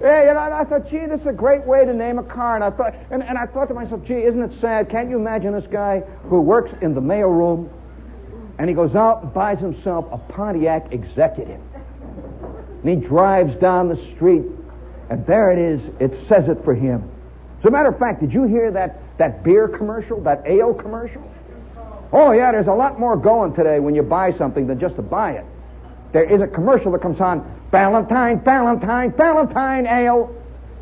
Yeah, 0.00 0.28
you 0.28 0.34
know, 0.34 0.44
and 0.44 0.54
I 0.54 0.64
thought, 0.64 0.90
gee, 0.90 1.06
this 1.06 1.20
is 1.20 1.26
a 1.26 1.32
great 1.32 1.64
way 1.66 1.84
to 1.84 1.92
name 1.92 2.18
a 2.18 2.22
car. 2.22 2.54
And 2.54 2.64
I 2.64 2.70
thought, 2.70 2.94
and, 3.10 3.22
and 3.22 3.36
I 3.36 3.46
thought 3.46 3.66
to 3.68 3.74
myself, 3.74 4.04
gee, 4.04 4.14
isn't 4.14 4.40
it 4.40 4.60
sad? 4.60 4.88
Can't 4.90 5.10
you 5.10 5.16
imagine 5.16 5.52
this 5.52 5.66
guy 5.70 6.00
who 6.24 6.40
works 6.40 6.70
in 6.82 6.94
the 6.94 7.00
mail 7.00 7.28
room, 7.28 7.70
and 8.58 8.68
he 8.68 8.74
goes 8.74 8.94
out 8.94 9.22
and 9.22 9.34
buys 9.34 9.58
himself 9.58 10.06
a 10.10 10.18
Pontiac 10.18 10.92
Executive, 10.92 11.60
and 12.88 13.02
he 13.02 13.06
drives 13.06 13.54
down 13.56 13.88
the 13.88 13.96
street, 14.14 14.44
and 15.10 15.26
there 15.26 15.52
it 15.52 15.58
is. 15.58 15.80
It 16.00 16.26
says 16.26 16.48
it 16.48 16.64
for 16.64 16.74
him. 16.74 17.10
As 17.58 17.66
a 17.66 17.70
matter 17.70 17.90
of 17.90 17.98
fact, 17.98 18.20
did 18.20 18.32
you 18.32 18.44
hear 18.44 18.70
that 18.70 19.18
that 19.18 19.44
beer 19.44 19.68
commercial, 19.68 20.22
that 20.22 20.42
ale 20.46 20.72
commercial? 20.72 21.22
Oh 22.12 22.32
yeah, 22.32 22.50
there's 22.52 22.66
a 22.66 22.72
lot 22.72 22.98
more 22.98 23.16
going 23.16 23.54
today 23.54 23.78
when 23.78 23.94
you 23.94 24.02
buy 24.02 24.32
something 24.32 24.66
than 24.66 24.80
just 24.80 24.96
to 24.96 25.02
buy 25.02 25.32
it. 25.32 25.44
There 26.12 26.24
is 26.24 26.40
a 26.40 26.46
commercial 26.46 26.92
that 26.92 27.02
comes 27.02 27.20
on 27.20 27.60
Ballantine, 27.70 28.38
Ballantine, 28.38 29.10
Ballantine 29.10 29.86
ale. 29.86 30.34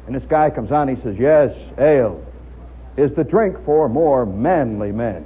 And 0.06 0.14
this 0.14 0.22
guy 0.28 0.50
comes 0.50 0.70
on, 0.70 0.86
he 0.86 1.02
says, 1.02 1.16
Yes, 1.18 1.56
ale 1.76 2.24
is 2.96 3.10
the 3.16 3.24
drink 3.24 3.56
for 3.64 3.88
more 3.88 4.24
manly 4.24 4.92
men. 4.92 5.24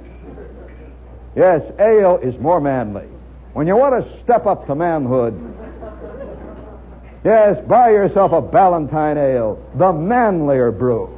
Yes, 1.35 1.61
ale 1.79 2.17
is 2.23 2.35
more 2.39 2.59
manly. 2.59 3.05
When 3.53 3.67
you 3.67 3.75
want 3.75 4.03
to 4.03 4.23
step 4.23 4.47
up 4.47 4.65
to 4.65 4.73
manhood, 4.73 5.35
yes, 7.23 7.57
buy 7.67 7.91
yourself 7.91 8.31
a 8.31 8.41
Ballantine 8.41 9.17
ale, 9.17 9.63
the 9.75 9.91
manlier 9.91 10.71
brew. 10.71 11.17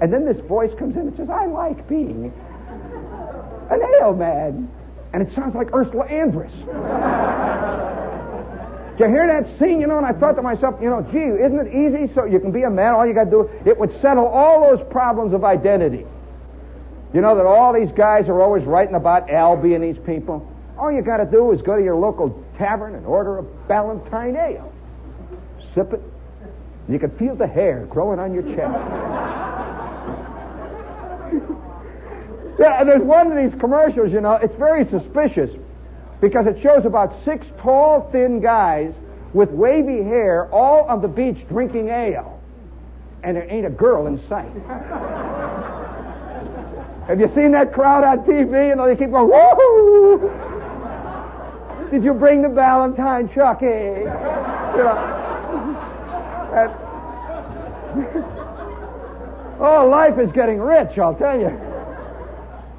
And 0.00 0.12
then 0.12 0.24
this 0.24 0.40
voice 0.46 0.70
comes 0.78 0.96
in 0.96 1.02
and 1.02 1.16
says, 1.16 1.28
I 1.28 1.46
like 1.46 1.88
being 1.88 2.32
an 3.70 3.80
ale 4.00 4.14
man. 4.14 4.70
And 5.12 5.26
it 5.26 5.34
sounds 5.34 5.54
like 5.54 5.74
Ursula 5.74 6.06
Andress 6.06 6.50
you 9.00 9.08
hear 9.08 9.26
that 9.26 9.58
scene, 9.58 9.80
you 9.80 9.86
know, 9.86 9.96
and 9.96 10.06
I 10.06 10.12
thought 10.12 10.36
to 10.36 10.42
myself, 10.42 10.74
you 10.80 10.90
know, 10.90 11.00
gee, 11.10 11.18
isn't 11.18 11.58
it 11.58 11.72
easy? 11.72 12.12
So 12.14 12.26
you 12.26 12.38
can 12.38 12.52
be 12.52 12.62
a 12.62 12.70
man, 12.70 12.94
all 12.94 13.06
you 13.06 13.14
got 13.14 13.24
to 13.24 13.30
do, 13.30 13.50
it 13.64 13.78
would 13.78 13.98
settle 14.02 14.26
all 14.26 14.60
those 14.60 14.86
problems 14.90 15.32
of 15.32 15.42
identity. 15.42 16.04
You 17.14 17.20
know 17.22 17.34
that 17.34 17.46
all 17.46 17.72
these 17.72 17.90
guys 17.96 18.28
are 18.28 18.40
always 18.40 18.64
writing 18.64 18.94
about 18.94 19.30
Albee 19.30 19.74
and 19.74 19.82
these 19.82 19.98
people. 20.04 20.46
All 20.78 20.92
you 20.92 21.02
got 21.02 21.16
to 21.16 21.24
do 21.24 21.50
is 21.52 21.62
go 21.62 21.76
to 21.76 21.82
your 21.82 21.96
local 21.96 22.44
tavern 22.58 22.94
and 22.94 23.06
order 23.06 23.38
a 23.38 23.42
Ballantine 23.42 24.36
ale. 24.36 24.72
Sip 25.74 25.92
it. 25.92 26.02
You 26.88 26.98
can 26.98 27.10
feel 27.18 27.36
the 27.36 27.46
hair 27.46 27.86
growing 27.88 28.18
on 28.18 28.34
your 28.34 28.42
chest. 28.42 28.58
yeah, 32.58 32.80
and 32.80 32.88
there's 32.88 33.02
one 33.02 33.30
of 33.30 33.36
these 33.38 33.54
commercials, 33.60 34.12
you 34.12 34.20
know, 34.20 34.34
it's 34.34 34.56
very 34.56 34.88
suspicious 34.90 35.50
because 36.20 36.46
it 36.46 36.60
shows 36.62 36.84
about 36.84 37.14
six 37.24 37.46
tall, 37.62 38.08
thin 38.10 38.40
guys 38.40 38.92
with 39.32 39.50
wavy 39.50 40.02
hair 40.02 40.48
all 40.52 40.82
on 40.84 41.00
the 41.00 41.08
beach 41.08 41.46
drinking 41.48 41.88
ale. 41.88 42.40
And 43.22 43.36
there 43.36 43.48
ain't 43.48 43.66
a 43.66 43.70
girl 43.70 44.06
in 44.06 44.18
sight. 44.28 44.50
Have 47.06 47.20
you 47.20 47.30
seen 47.34 47.52
that 47.52 47.72
crowd 47.72 48.02
on 48.02 48.24
TV? 48.24 48.68
You 48.68 48.76
know, 48.76 48.86
they 48.86 48.96
keep 48.96 49.10
going, 49.10 49.30
woohoo! 49.30 50.30
Did 51.90 52.02
you 52.04 52.14
bring 52.14 52.42
the 52.42 52.48
Ballantine, 52.48 53.28
Chucky? 53.34 53.66
You 53.66 54.84
know. 54.84 55.19
Uh, 56.50 56.68
and, 57.94 58.14
oh, 59.60 59.88
life 59.90 60.18
is 60.18 60.32
getting 60.32 60.58
rich, 60.58 60.98
I'll 60.98 61.14
tell 61.14 61.38
you. 61.38 61.50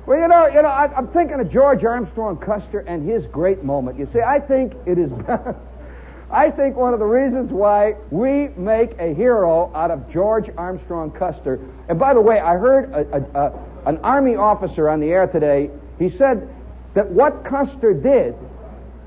Well, 0.05 0.19
you 0.19 0.27
know, 0.27 0.47
you 0.47 0.61
know, 0.61 0.67
I, 0.67 0.97
am 0.97 1.07
thinking 1.09 1.39
of 1.39 1.51
George 1.51 1.83
Armstrong 1.83 2.37
Custer 2.37 2.79
and 2.79 3.07
his 3.07 3.25
great 3.27 3.63
moment. 3.63 3.99
You 3.99 4.09
see, 4.11 4.19
I 4.19 4.39
think 4.39 4.73
it 4.85 4.97
is. 4.97 5.11
I 6.31 6.49
think 6.49 6.75
one 6.75 6.93
of 6.93 6.99
the 6.99 7.05
reasons 7.05 7.51
why 7.51 7.95
we 8.09 8.49
make 8.57 8.91
a 8.99 9.13
hero 9.13 9.71
out 9.75 9.91
of 9.91 10.11
George 10.11 10.49
Armstrong 10.57 11.11
Custer. 11.11 11.59
And 11.87 11.99
by 11.99 12.13
the 12.13 12.21
way, 12.21 12.39
I 12.39 12.57
heard 12.57 12.91
a, 12.91 13.17
a, 13.17 13.47
a, 13.47 13.89
an 13.89 13.97
Army 13.97 14.35
officer 14.35 14.89
on 14.89 14.99
the 15.01 15.07
air 15.07 15.27
today. 15.27 15.69
He 15.99 16.09
said 16.17 16.47
that 16.93 17.09
what 17.09 17.45
Custer 17.45 17.93
did, 17.93 18.35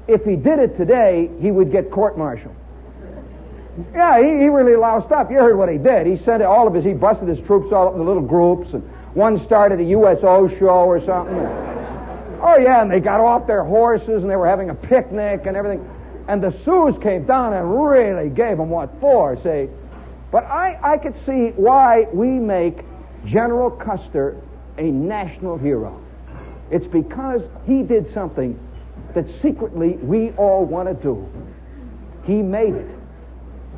if 0.06 0.22
he 0.24 0.36
did 0.36 0.58
it 0.58 0.76
today, 0.76 1.30
he 1.40 1.50
would 1.50 1.72
get 1.72 1.90
court-martialed. 1.90 2.54
Yeah, 3.92 4.18
he, 4.18 4.28
he 4.38 4.48
really 4.48 4.76
loused 4.76 5.10
up. 5.10 5.30
You 5.30 5.38
heard 5.38 5.56
what 5.56 5.68
he 5.68 5.78
did. 5.78 6.06
He 6.06 6.22
sent 6.24 6.42
all 6.42 6.68
of 6.68 6.74
his, 6.74 6.84
he 6.84 6.92
busted 6.92 7.28
his 7.28 7.44
troops 7.46 7.72
all 7.72 7.88
up 7.88 7.94
into 7.94 8.04
little 8.04 8.22
groups 8.22 8.72
and 8.72 8.82
one 9.14 9.44
started 9.46 9.80
a 9.80 9.84
USO 9.84 10.48
show 10.58 10.86
or 10.86 11.04
something. 11.04 11.36
Oh, 12.42 12.56
yeah, 12.60 12.82
and 12.82 12.90
they 12.90 13.00
got 13.00 13.20
off 13.20 13.46
their 13.46 13.64
horses 13.64 14.22
and 14.22 14.30
they 14.30 14.36
were 14.36 14.46
having 14.46 14.70
a 14.70 14.74
picnic 14.74 15.42
and 15.46 15.56
everything. 15.56 15.88
And 16.28 16.42
the 16.42 16.52
Sioux 16.64 16.98
came 17.02 17.24
down 17.24 17.52
and 17.52 17.80
really 17.80 18.28
gave 18.28 18.58
them 18.58 18.70
what 18.70 18.90
for, 19.00 19.36
see. 19.42 19.68
But 20.30 20.44
I, 20.44 20.78
I 20.82 20.98
could 20.98 21.14
see 21.26 21.52
why 21.56 22.06
we 22.12 22.26
make 22.26 22.78
General 23.24 23.70
Custer 23.70 24.40
a 24.78 24.82
national 24.82 25.58
hero. 25.58 26.00
It's 26.70 26.86
because 26.86 27.42
he 27.66 27.82
did 27.82 28.12
something 28.12 28.58
that 29.14 29.26
secretly 29.40 29.92
we 30.02 30.32
all 30.32 30.64
want 30.64 30.88
to 30.88 30.94
do. 30.94 31.28
He 32.24 32.42
made 32.42 32.74
it. 32.74 33.03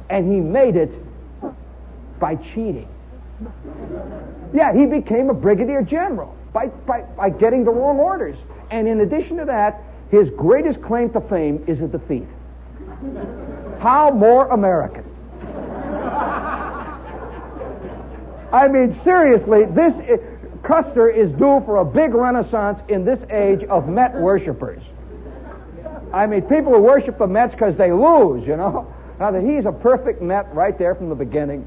And 0.09 0.33
he 0.33 0.39
made 0.39 0.77
it 0.77 0.93
by 2.19 2.37
cheating. 2.37 2.89
Yeah, 4.55 4.73
he 4.73 4.87
became 4.87 5.31
a 5.31 5.35
brigadier 5.35 5.83
general 5.83 6.35
by, 6.53 6.67
by, 6.67 7.03
by 7.03 7.31
getting 7.31 7.65
the 7.65 7.71
wrong 7.71 7.99
orders. 7.99 8.39
And 8.71 8.89
in 8.89 9.01
addition 9.01 9.37
to 9.39 9.45
that, 9.45 9.83
his 10.11 10.31
greatest 10.31 10.81
claim 10.83 11.11
to 11.11 11.21
fame 11.21 11.65
is 11.67 11.81
a 11.81 11.89
defeat. 11.89 12.27
How 13.81 14.11
more 14.11 14.49
American? 14.49 15.05
I 18.53 18.69
mean, 18.69 18.99
seriously, 19.03 19.65
this 19.67 19.93
eh, 20.09 20.17
Custer 20.63 21.11
is 21.11 21.31
due 21.33 21.63
for 21.67 21.77
a 21.77 21.85
big 21.85 22.15
renaissance 22.15 22.81
in 22.89 23.05
this 23.05 23.19
age 23.31 23.65
of 23.65 23.89
Met 23.89 24.15
worshippers. 24.15 24.83
I 26.13 26.27
mean, 26.27 26.43
people 26.43 26.73
who 26.73 26.81
worship 26.81 27.19
the 27.19 27.27
Mets 27.27 27.53
because 27.53 27.77
they 27.77 27.93
lose, 27.93 28.47
you 28.47 28.57
know. 28.57 28.93
Now 29.19 29.31
that 29.31 29.43
he's 29.43 29.65
a 29.65 29.73
perfect 29.73 30.21
Met 30.21 30.55
right 30.55 30.79
there 30.79 30.95
from 30.95 31.09
the 31.09 31.15
beginning. 31.15 31.67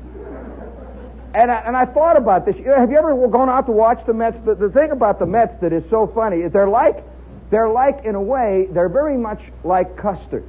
And 1.33 1.51
I, 1.51 1.55
and 1.57 1.77
I 1.77 1.85
thought 1.85 2.17
about 2.17 2.45
this. 2.45 2.55
Have 2.55 2.89
you 2.89 2.97
ever 2.97 3.27
gone 3.27 3.49
out 3.49 3.67
to 3.67 3.71
watch 3.71 4.03
the 4.05 4.13
Mets? 4.13 4.39
The, 4.41 4.55
the 4.55 4.69
thing 4.69 4.91
about 4.91 5.19
the 5.19 5.25
Mets 5.25 5.59
that 5.61 5.71
is 5.73 5.87
so 5.89 6.07
funny 6.07 6.37
is 6.37 6.51
they're 6.51 6.67
like, 6.67 7.03
they're 7.51 7.69
like, 7.69 8.03
in 8.03 8.15
a 8.15 8.21
way, 8.21 8.67
they're 8.71 8.89
very 8.89 9.17
much 9.17 9.41
like 9.63 9.95
Custer. 9.97 10.43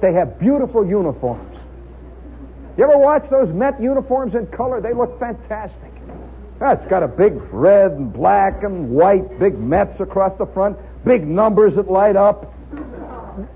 They 0.00 0.12
have 0.12 0.38
beautiful 0.38 0.86
uniforms. 0.86 1.56
You 2.76 2.84
ever 2.84 2.98
watch 2.98 3.28
those 3.30 3.52
Met 3.52 3.80
uniforms 3.80 4.34
in 4.34 4.46
color? 4.48 4.80
They 4.80 4.92
look 4.92 5.18
fantastic. 5.20 5.92
It's 6.62 6.86
got 6.86 7.02
a 7.02 7.08
big 7.08 7.34
red 7.52 7.92
and 7.92 8.12
black 8.12 8.64
and 8.64 8.90
white, 8.90 9.38
big 9.38 9.58
Mets 9.58 9.98
across 10.00 10.36
the 10.38 10.46
front, 10.46 10.76
big 11.04 11.26
numbers 11.26 11.74
that 11.76 11.90
light 11.90 12.16
up. 12.16 12.52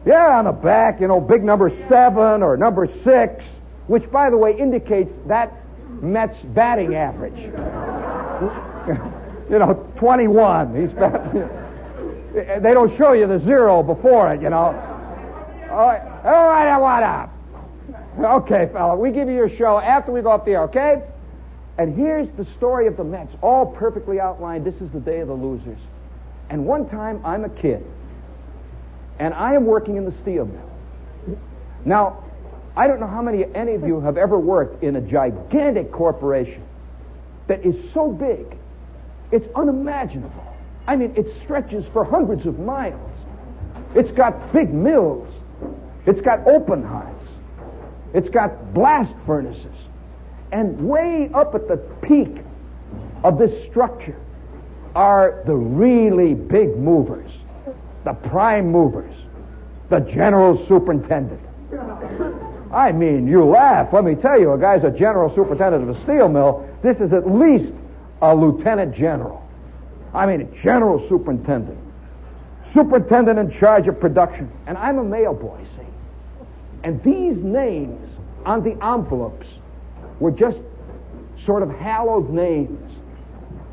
Yeah, 0.07 0.39
on 0.39 0.45
the 0.45 0.53
back, 0.53 1.01
you 1.01 1.09
know, 1.09 1.21
big 1.21 1.43
number 1.43 1.71
seven 1.89 2.43
or 2.43 2.57
number 2.57 2.87
six, 3.05 3.43
which, 3.87 4.11
by 4.11 4.31
the 4.31 4.37
way, 4.37 4.57
indicates 4.57 5.11
that 5.27 5.53
Mets 6.03 6.37
batting 6.55 6.95
average. 6.95 7.37
you 9.51 9.59
know, 9.59 9.75
21. 9.97 10.81
He's 10.81 10.93
bat- 10.93 11.33
they 12.63 12.73
don't 12.73 12.97
show 12.97 13.13
you 13.13 13.27
the 13.27 13.41
zero 13.41 13.83
before 13.83 14.33
it, 14.35 14.43
you 14.43 14.51
know. 14.51 14.75
All 15.71 15.87
right, 15.87 16.03
all 16.25 16.49
right, 16.49 16.79
what 16.79 17.03
up? 17.03 17.31
Okay, 18.43 18.69
fella, 18.73 18.97
we 18.97 19.11
give 19.11 19.29
you 19.29 19.35
your 19.35 19.55
show 19.57 19.79
after 19.79 20.13
we 20.13 20.23
go 20.23 20.31
up 20.31 20.45
there, 20.45 20.63
okay? 20.65 21.03
And 21.79 21.97
here's 21.97 22.29
the 22.37 22.47
story 22.57 22.87
of 22.87 22.97
the 22.97 23.03
Mets, 23.03 23.35
all 23.43 23.67
perfectly 23.67 24.21
outlined. 24.21 24.65
This 24.65 24.77
is 24.77 24.89
the 24.93 25.01
day 25.01 25.19
of 25.21 25.29
the 25.29 25.35
losers. 25.35 25.79
And 26.49 26.65
one 26.65 26.89
time, 26.89 27.21
I'm 27.25 27.45
a 27.45 27.49
kid, 27.49 27.85
and 29.19 29.35
I 29.35 29.55
am 29.55 29.65
working 29.65 29.97
in 29.97 30.05
the 30.05 30.15
steel 30.23 30.47
mill. 30.47 31.39
Now, 31.85 32.25
I 32.77 32.87
don't 32.87 32.99
know 32.99 33.07
how 33.07 33.23
many 33.23 33.45
any 33.55 33.75
of 33.75 33.87
you 33.87 34.01
have 34.01 34.17
ever 34.17 34.39
worked 34.39 34.83
in 34.83 34.97
a 34.97 35.01
gigantic 35.01 35.93
corporation 35.93 36.63
that 37.47 37.65
is 37.65 37.75
so 37.93 38.11
big, 38.11 38.57
it's 39.31 39.47
unimaginable. 39.55 40.45
I 40.87 40.97
mean, 40.97 41.15
it 41.17 41.27
stretches 41.43 41.85
for 41.93 42.05
hundreds 42.05 42.47
of 42.47 42.59
miles. 42.59 43.11
It's 43.95 44.11
got 44.11 44.53
big 44.53 44.73
mills. 44.73 45.29
It's 46.07 46.21
got 46.21 46.47
open 46.47 46.83
hearts. 46.83 47.25
It's 48.13 48.29
got 48.29 48.75
blast 48.75 49.15
furnaces. 49.27 49.77
And 50.53 50.89
way 50.89 51.31
up 51.35 51.55
at 51.55 51.69
the 51.69 51.77
peak 52.03 52.43
of 53.23 53.39
this 53.39 53.69
structure 53.71 54.21
are 54.95 55.43
the 55.47 55.55
really 55.55 56.35
big 56.35 56.77
movers, 56.77 57.31
the 58.05 58.13
prime 58.13 58.71
movers, 58.71 59.15
the 59.91 60.01
general 60.01 60.67
superintendent. 60.69 61.41
I 62.73 62.93
mean, 62.93 63.27
you 63.27 63.45
laugh. 63.45 63.93
Let 63.93 64.05
me 64.05 64.15
tell 64.17 64.39
you, 64.39 64.53
a 64.53 64.59
guy's 64.59 64.85
a 64.85 64.91
general 64.91 65.33
superintendent 65.35 65.89
of 65.89 65.97
a 65.97 66.03
steel 66.03 66.29
mill. 66.29 66.69
This 66.83 66.97
is 66.99 67.13
at 67.13 67.31
least 67.31 67.73
a 68.21 68.35
lieutenant 68.35 68.95
general. 68.95 69.47
I 70.13 70.27
mean, 70.27 70.41
a 70.41 70.63
general 70.63 71.07
superintendent. 71.09 71.79
Superintendent 72.73 73.39
in 73.39 73.59
charge 73.59 73.87
of 73.87 74.01
production. 74.01 74.51
And 74.67 74.77
I'm 74.77 74.99
a 74.99 75.05
mail 75.05 75.35
boy, 75.35 75.65
see. 75.77 75.87
And 76.83 77.03
these 77.03 77.37
names 77.37 78.11
on 78.45 78.63
the 78.63 78.73
envelopes 78.85 79.47
were 80.19 80.33
just 80.33 80.59
sort 81.47 81.63
of 81.63 81.71
hallowed 81.71 82.31
names. 82.31 82.93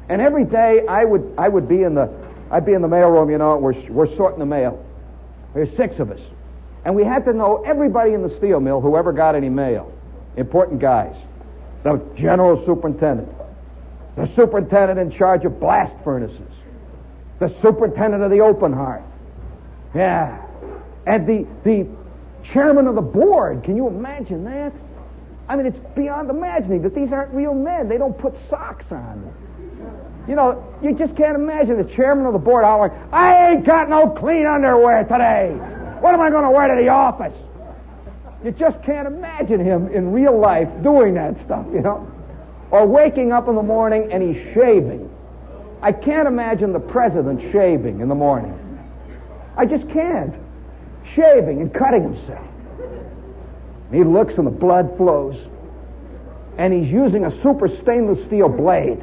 And 0.10 0.22
every 0.22 0.46
day 0.46 0.86
I 0.88 1.06
would 1.06 1.34
I 1.38 1.48
would 1.48 1.68
be 1.68 1.84
in 1.84 1.96
the 1.96 2.08
I'd 2.52 2.66
be 2.66 2.74
in 2.74 2.82
the 2.82 2.88
mailroom, 2.88 3.32
you 3.32 3.38
know, 3.38 3.58
we're 3.58 3.90
we're 3.90 4.14
sorting 4.18 4.40
the 4.40 4.46
mail. 4.46 4.86
There's 5.54 5.76
six 5.78 6.00
of 6.00 6.12
us. 6.12 6.20
And 6.84 6.96
we 6.96 7.04
had 7.04 7.26
to 7.26 7.34
know 7.34 7.64
everybody 7.66 8.14
in 8.14 8.22
the 8.22 8.36
steel 8.38 8.60
mill, 8.60 8.82
whoever 8.82 9.14
got 9.14 9.36
any 9.36 9.50
mail. 9.50 9.92
Important 10.36 10.82
guys. 10.82 11.16
The 11.84 12.02
general 12.18 12.66
superintendent. 12.66 13.30
The 14.18 14.28
superintendent 14.36 15.00
in 15.00 15.18
charge 15.18 15.46
of 15.46 15.60
blast 15.60 15.94
furnaces. 16.04 16.52
The 17.40 17.54
superintendent 17.62 18.24
of 18.24 18.32
the 18.32 18.40
open 18.40 18.74
heart. 18.74 19.04
Yeah. 19.96 20.46
And 21.08 21.28
the, 21.28 21.48
the 21.64 21.88
chairman 22.52 22.88
of 22.88 22.96
the 22.96 23.02
board. 23.02 23.64
Can 23.64 23.76
you 23.76 23.88
imagine 23.88 24.44
that? 24.46 24.74
I 25.48 25.56
mean, 25.56 25.66
it's 25.66 25.96
beyond 25.96 26.30
imagining 26.30 26.82
that 26.84 26.96
these 26.96 27.12
aren't 27.12 27.34
real 27.34 27.54
men. 27.54 27.90
They 27.90 27.98
don't 27.98 28.18
put 28.18 28.34
socks 28.50 28.86
on. 28.92 29.34
You 30.28 30.36
know, 30.36 30.64
you 30.84 30.94
just 30.94 31.16
can't 31.16 31.36
imagine 31.36 31.78
the 31.78 31.96
chairman 31.96 32.26
of 32.26 32.34
the 32.34 32.40
board 32.40 32.64
hollering, 32.64 32.94
I 33.12 33.50
ain't 33.50 33.66
got 33.66 33.90
no 33.90 34.10
clean 34.10 34.46
underwear 34.46 35.04
today. 35.04 35.52
What 36.00 36.14
am 36.14 36.22
I 36.22 36.30
going 36.30 36.44
to 36.44 36.52
wear 36.52 36.68
to 36.68 36.82
the 36.82 36.90
office? 36.90 37.34
You 38.44 38.52
just 38.52 38.82
can't 38.84 39.08
imagine 39.08 39.64
him 39.64 39.88
in 39.88 40.12
real 40.12 40.38
life 40.38 40.68
doing 40.84 41.14
that 41.16 41.36
stuff, 41.46 41.66
you 41.74 41.82
know? 41.82 42.12
Or 42.72 42.88
waking 42.88 43.32
up 43.32 43.48
in 43.48 43.56
the 43.56 43.64
morning 43.64 44.12
and 44.12 44.24
he's 44.24 44.42
shaving. 44.54 45.10
I 45.82 45.92
can't 45.92 46.28
imagine 46.28 46.74
the 46.74 46.80
president 46.80 47.42
shaving 47.52 48.02
in 48.02 48.08
the 48.08 48.16
morning. 48.16 48.58
I 49.58 49.66
just 49.66 49.88
can't. 49.90 50.34
Shaving 51.16 51.62
and 51.62 51.74
cutting 51.74 52.04
himself. 52.04 52.48
And 53.88 53.96
he 53.96 54.04
looks 54.04 54.36
and 54.38 54.48
the 54.48 54.52
blood 54.52 54.96
flows. 54.98 55.36
And 56.58 56.74
he's 56.74 56.92
using 56.92 57.26
a 57.26 57.44
super 57.44 57.68
stainless 57.82 58.26
steel 58.28 58.50
blade. 58.50 59.02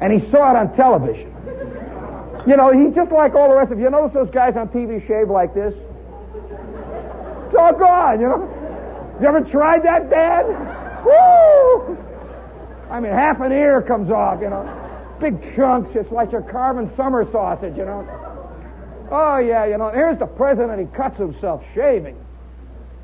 And 0.00 0.12
he 0.12 0.30
saw 0.30 0.50
it 0.50 0.56
on 0.56 0.74
television. 0.76 1.30
You 2.46 2.56
know, 2.56 2.72
he's 2.72 2.94
just 2.94 3.12
like 3.12 3.34
all 3.34 3.48
the 3.50 3.56
rest 3.56 3.70
of 3.70 3.78
you. 3.78 3.84
You 3.84 3.90
notice 3.90 4.14
those 4.14 4.30
guys 4.30 4.56
on 4.56 4.68
TV 4.68 5.06
shave 5.06 5.28
like 5.28 5.54
this? 5.54 5.74
It's 7.46 7.56
all 7.58 7.74
gone, 7.74 8.20
you 8.20 8.28
know. 8.28 8.48
You 9.20 9.26
ever 9.26 9.42
tried 9.42 9.82
that, 9.82 10.08
Dad? 10.08 10.46
Woo! 11.04 11.98
I 12.90 13.00
mean, 13.00 13.12
half 13.12 13.40
an 13.40 13.52
ear 13.52 13.82
comes 13.82 14.10
off, 14.10 14.40
you 14.40 14.48
know. 14.48 14.64
Big 15.20 15.54
chunks, 15.54 15.90
it's 15.94 16.10
like 16.10 16.32
you're 16.32 16.42
carving 16.42 16.90
summer 16.96 17.30
sausage, 17.30 17.76
you 17.76 17.84
know. 17.84 18.08
Oh, 19.10 19.38
yeah, 19.38 19.66
you 19.66 19.76
know. 19.76 19.90
Here's 19.90 20.18
the 20.18 20.26
president, 20.26 20.80
he 20.80 20.96
cuts 20.96 21.18
himself 21.18 21.62
shaving. 21.74 22.16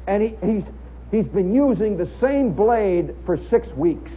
And 0.07 0.23
he, 0.23 0.29
he's, 0.43 0.65
he's 1.11 1.27
been 1.27 1.53
using 1.55 1.99
the 1.99 2.09
same 2.21 2.53
blade 2.53 3.15
for 3.27 3.39
six 3.51 3.69
weeks. 3.77 4.11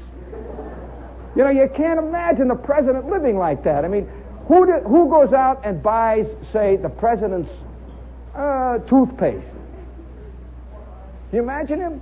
You 1.36 1.44
know, 1.44 1.50
you 1.50 1.70
can't 1.76 2.00
imagine 2.00 2.48
the 2.48 2.56
president 2.56 3.10
living 3.10 3.38
like 3.38 3.64
that. 3.64 3.86
I 3.86 3.88
mean, 3.88 4.10
who, 4.48 4.66
did, 4.66 4.84
who 4.84 5.10
goes 5.10 5.32
out 5.34 5.62
and 5.64 5.82
buys, 5.82 6.26
say, 6.52 6.76
the 6.76 6.90
president's 6.90 7.52
uh, 8.36 8.80
toothpaste? 8.90 9.46
Can 11.30 11.38
you 11.38 11.44
imagine 11.44 11.80
him? 11.80 12.02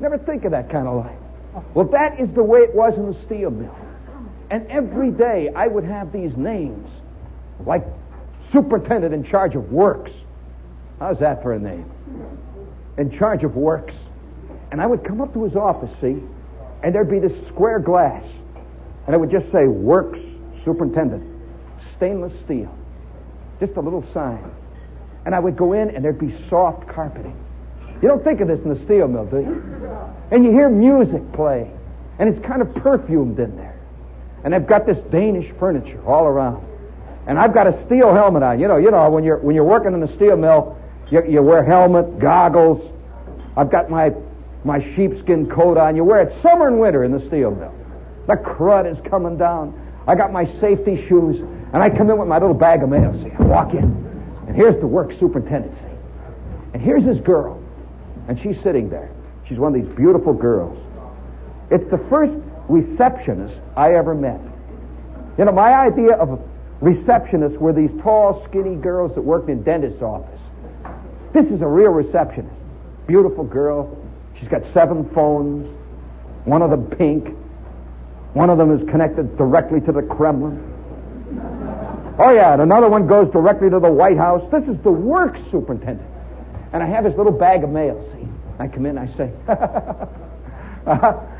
Never 0.00 0.18
think 0.18 0.44
of 0.44 0.50
that 0.50 0.70
kind 0.70 0.88
of 0.88 1.04
life. 1.04 1.64
Well, 1.74 1.86
that 1.86 2.20
is 2.20 2.28
the 2.34 2.42
way 2.42 2.60
it 2.60 2.74
was 2.74 2.94
in 2.96 3.12
the 3.12 3.24
steel 3.24 3.50
mill. 3.50 3.74
And 4.50 4.66
every 4.68 5.10
day 5.10 5.50
I 5.54 5.66
would 5.66 5.84
have 5.84 6.12
these 6.12 6.36
names, 6.36 6.88
like 7.66 7.84
superintendent 8.52 9.14
in 9.14 9.24
charge 9.24 9.54
of 9.54 9.70
works. 9.70 10.10
How's 10.98 11.18
that 11.20 11.42
for 11.42 11.52
a 11.52 11.58
name? 11.58 11.90
In 12.96 13.16
charge 13.16 13.44
of 13.44 13.54
works. 13.54 13.94
And 14.72 14.80
I 14.80 14.86
would 14.86 15.04
come 15.04 15.20
up 15.20 15.32
to 15.34 15.44
his 15.44 15.54
office, 15.54 15.90
see, 16.00 16.16
and 16.82 16.94
there'd 16.94 17.10
be 17.10 17.18
this 17.18 17.32
square 17.48 17.78
glass. 17.78 18.24
And 19.06 19.14
it 19.14 19.18
would 19.18 19.30
just 19.30 19.50
say, 19.50 19.66
Works 19.66 20.20
Superintendent, 20.64 21.24
stainless 21.96 22.32
steel. 22.44 22.74
Just 23.60 23.76
a 23.76 23.80
little 23.80 24.04
sign. 24.12 24.50
And 25.24 25.34
I 25.34 25.38
would 25.38 25.56
go 25.56 25.72
in, 25.72 25.90
and 25.90 26.04
there'd 26.04 26.18
be 26.18 26.36
soft 26.48 26.88
carpeting. 26.88 27.36
You 28.02 28.08
don't 28.08 28.22
think 28.22 28.40
of 28.40 28.48
this 28.48 28.60
in 28.60 28.68
the 28.72 28.84
steel 28.84 29.08
mill, 29.08 29.26
do 29.26 29.38
you? 29.38 29.62
And 30.30 30.44
you 30.44 30.52
hear 30.52 30.68
music 30.68 31.32
play, 31.32 31.70
and 32.18 32.28
it's 32.28 32.44
kind 32.46 32.62
of 32.62 32.74
perfumed 32.76 33.38
in 33.38 33.56
there. 33.56 33.78
And 34.44 34.52
they've 34.54 34.66
got 34.66 34.86
this 34.86 34.98
Danish 35.10 35.52
furniture 35.58 36.00
all 36.06 36.24
around. 36.24 36.64
And 37.26 37.38
I've 37.38 37.52
got 37.52 37.66
a 37.66 37.84
steel 37.86 38.14
helmet 38.14 38.42
on. 38.42 38.60
You 38.60 38.68
know, 38.68 38.76
you 38.76 38.90
know, 38.90 39.10
when 39.10 39.24
you're 39.24 39.38
when 39.38 39.54
you're 39.54 39.64
working 39.64 39.92
in 39.92 40.00
the 40.00 40.14
steel 40.16 40.36
mill, 40.36 40.78
you, 41.10 41.24
you 41.28 41.42
wear 41.42 41.64
helmet, 41.64 42.18
goggles. 42.18 42.80
I've 43.56 43.70
got 43.70 43.90
my 43.90 44.12
my 44.64 44.80
sheepskin 44.94 45.48
coat 45.48 45.78
on. 45.78 45.96
You 45.96 46.04
wear 46.04 46.22
it 46.22 46.42
summer 46.42 46.68
and 46.68 46.80
winter 46.80 47.04
in 47.04 47.12
the 47.12 47.26
steel 47.26 47.50
mill. 47.54 47.74
The 48.26 48.34
crud 48.34 48.90
is 48.90 48.98
coming 49.08 49.38
down. 49.38 49.74
I 50.06 50.14
got 50.14 50.32
my 50.32 50.46
safety 50.60 51.06
shoes, 51.08 51.36
and 51.72 51.82
I 51.82 51.90
come 51.90 52.10
in 52.10 52.18
with 52.18 52.28
my 52.28 52.38
little 52.38 52.54
bag 52.54 52.82
of 52.82 52.88
mail. 52.88 53.12
See, 53.22 53.30
I 53.38 53.42
walk 53.42 53.74
in, 53.74 53.84
and 54.46 54.56
here's 54.56 54.78
the 54.80 54.86
work 54.86 55.12
superintendent. 55.18 55.74
See, 55.78 55.96
and 56.74 56.82
here's 56.82 57.04
this 57.04 57.18
girl. 57.18 57.62
And 58.28 58.38
she's 58.40 58.60
sitting 58.62 58.90
there. 58.90 59.10
She's 59.48 59.58
one 59.58 59.74
of 59.74 59.82
these 59.82 59.96
beautiful 59.96 60.34
girls. 60.34 60.78
It's 61.70 61.88
the 61.90 61.98
first 62.10 62.34
receptionist 62.68 63.58
I 63.76 63.94
ever 63.94 64.14
met. 64.14 64.40
You 65.38 65.44
know, 65.44 65.52
my 65.52 65.72
idea 65.72 66.12
of 66.16 66.40
receptionists 66.82 67.56
were 67.58 67.72
these 67.72 67.90
tall, 68.02 68.44
skinny 68.48 68.76
girls 68.76 69.14
that 69.14 69.22
worked 69.22 69.48
in 69.48 69.62
dentist's 69.62 70.02
office. 70.02 70.40
This 71.32 71.46
is 71.46 71.62
a 71.62 71.66
real 71.66 71.90
receptionist. 71.90 72.54
Beautiful 73.06 73.44
girl. 73.44 73.96
She's 74.38 74.48
got 74.48 74.62
seven 74.72 75.08
phones. 75.10 75.66
One 76.44 76.62
of 76.62 76.70
them 76.70 76.86
pink. 76.86 77.36
One 78.34 78.50
of 78.50 78.58
them 78.58 78.70
is 78.70 78.88
connected 78.88 79.36
directly 79.36 79.80
to 79.82 79.92
the 79.92 80.02
Kremlin. 80.02 80.64
Oh 82.18 82.30
yeah, 82.30 82.52
and 82.52 82.62
another 82.62 82.88
one 82.88 83.06
goes 83.06 83.30
directly 83.32 83.70
to 83.70 83.78
the 83.78 83.90
White 83.90 84.16
House. 84.16 84.42
This 84.50 84.64
is 84.64 84.76
the 84.82 84.90
work 84.90 85.36
superintendent. 85.50 86.08
And 86.72 86.82
I 86.82 86.86
have 86.86 87.04
his 87.04 87.14
little 87.16 87.32
bag 87.32 87.64
of 87.64 87.70
mail, 87.70 88.04
see. 88.12 88.28
I 88.58 88.66
come 88.66 88.86
in, 88.86 88.98
I 88.98 89.06
say, 89.16 89.30
uh, 89.48 90.90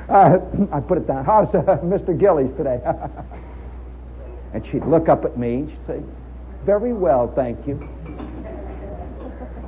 uh, 0.08 0.38
I 0.72 0.80
put 0.80 0.98
it 0.98 1.06
down. 1.06 1.24
How's 1.24 1.52
uh, 1.54 1.62
Mr. 1.82 2.18
Gillies 2.18 2.56
today? 2.56 2.80
and 4.54 4.64
she'd 4.66 4.84
look 4.84 5.08
up 5.08 5.24
at 5.24 5.37
me 5.37 5.54
and 5.54 5.70
she'd 5.70 5.87
say, 5.87 6.02
very 6.64 6.92
well, 6.92 7.32
thank 7.34 7.66
you. 7.66 7.88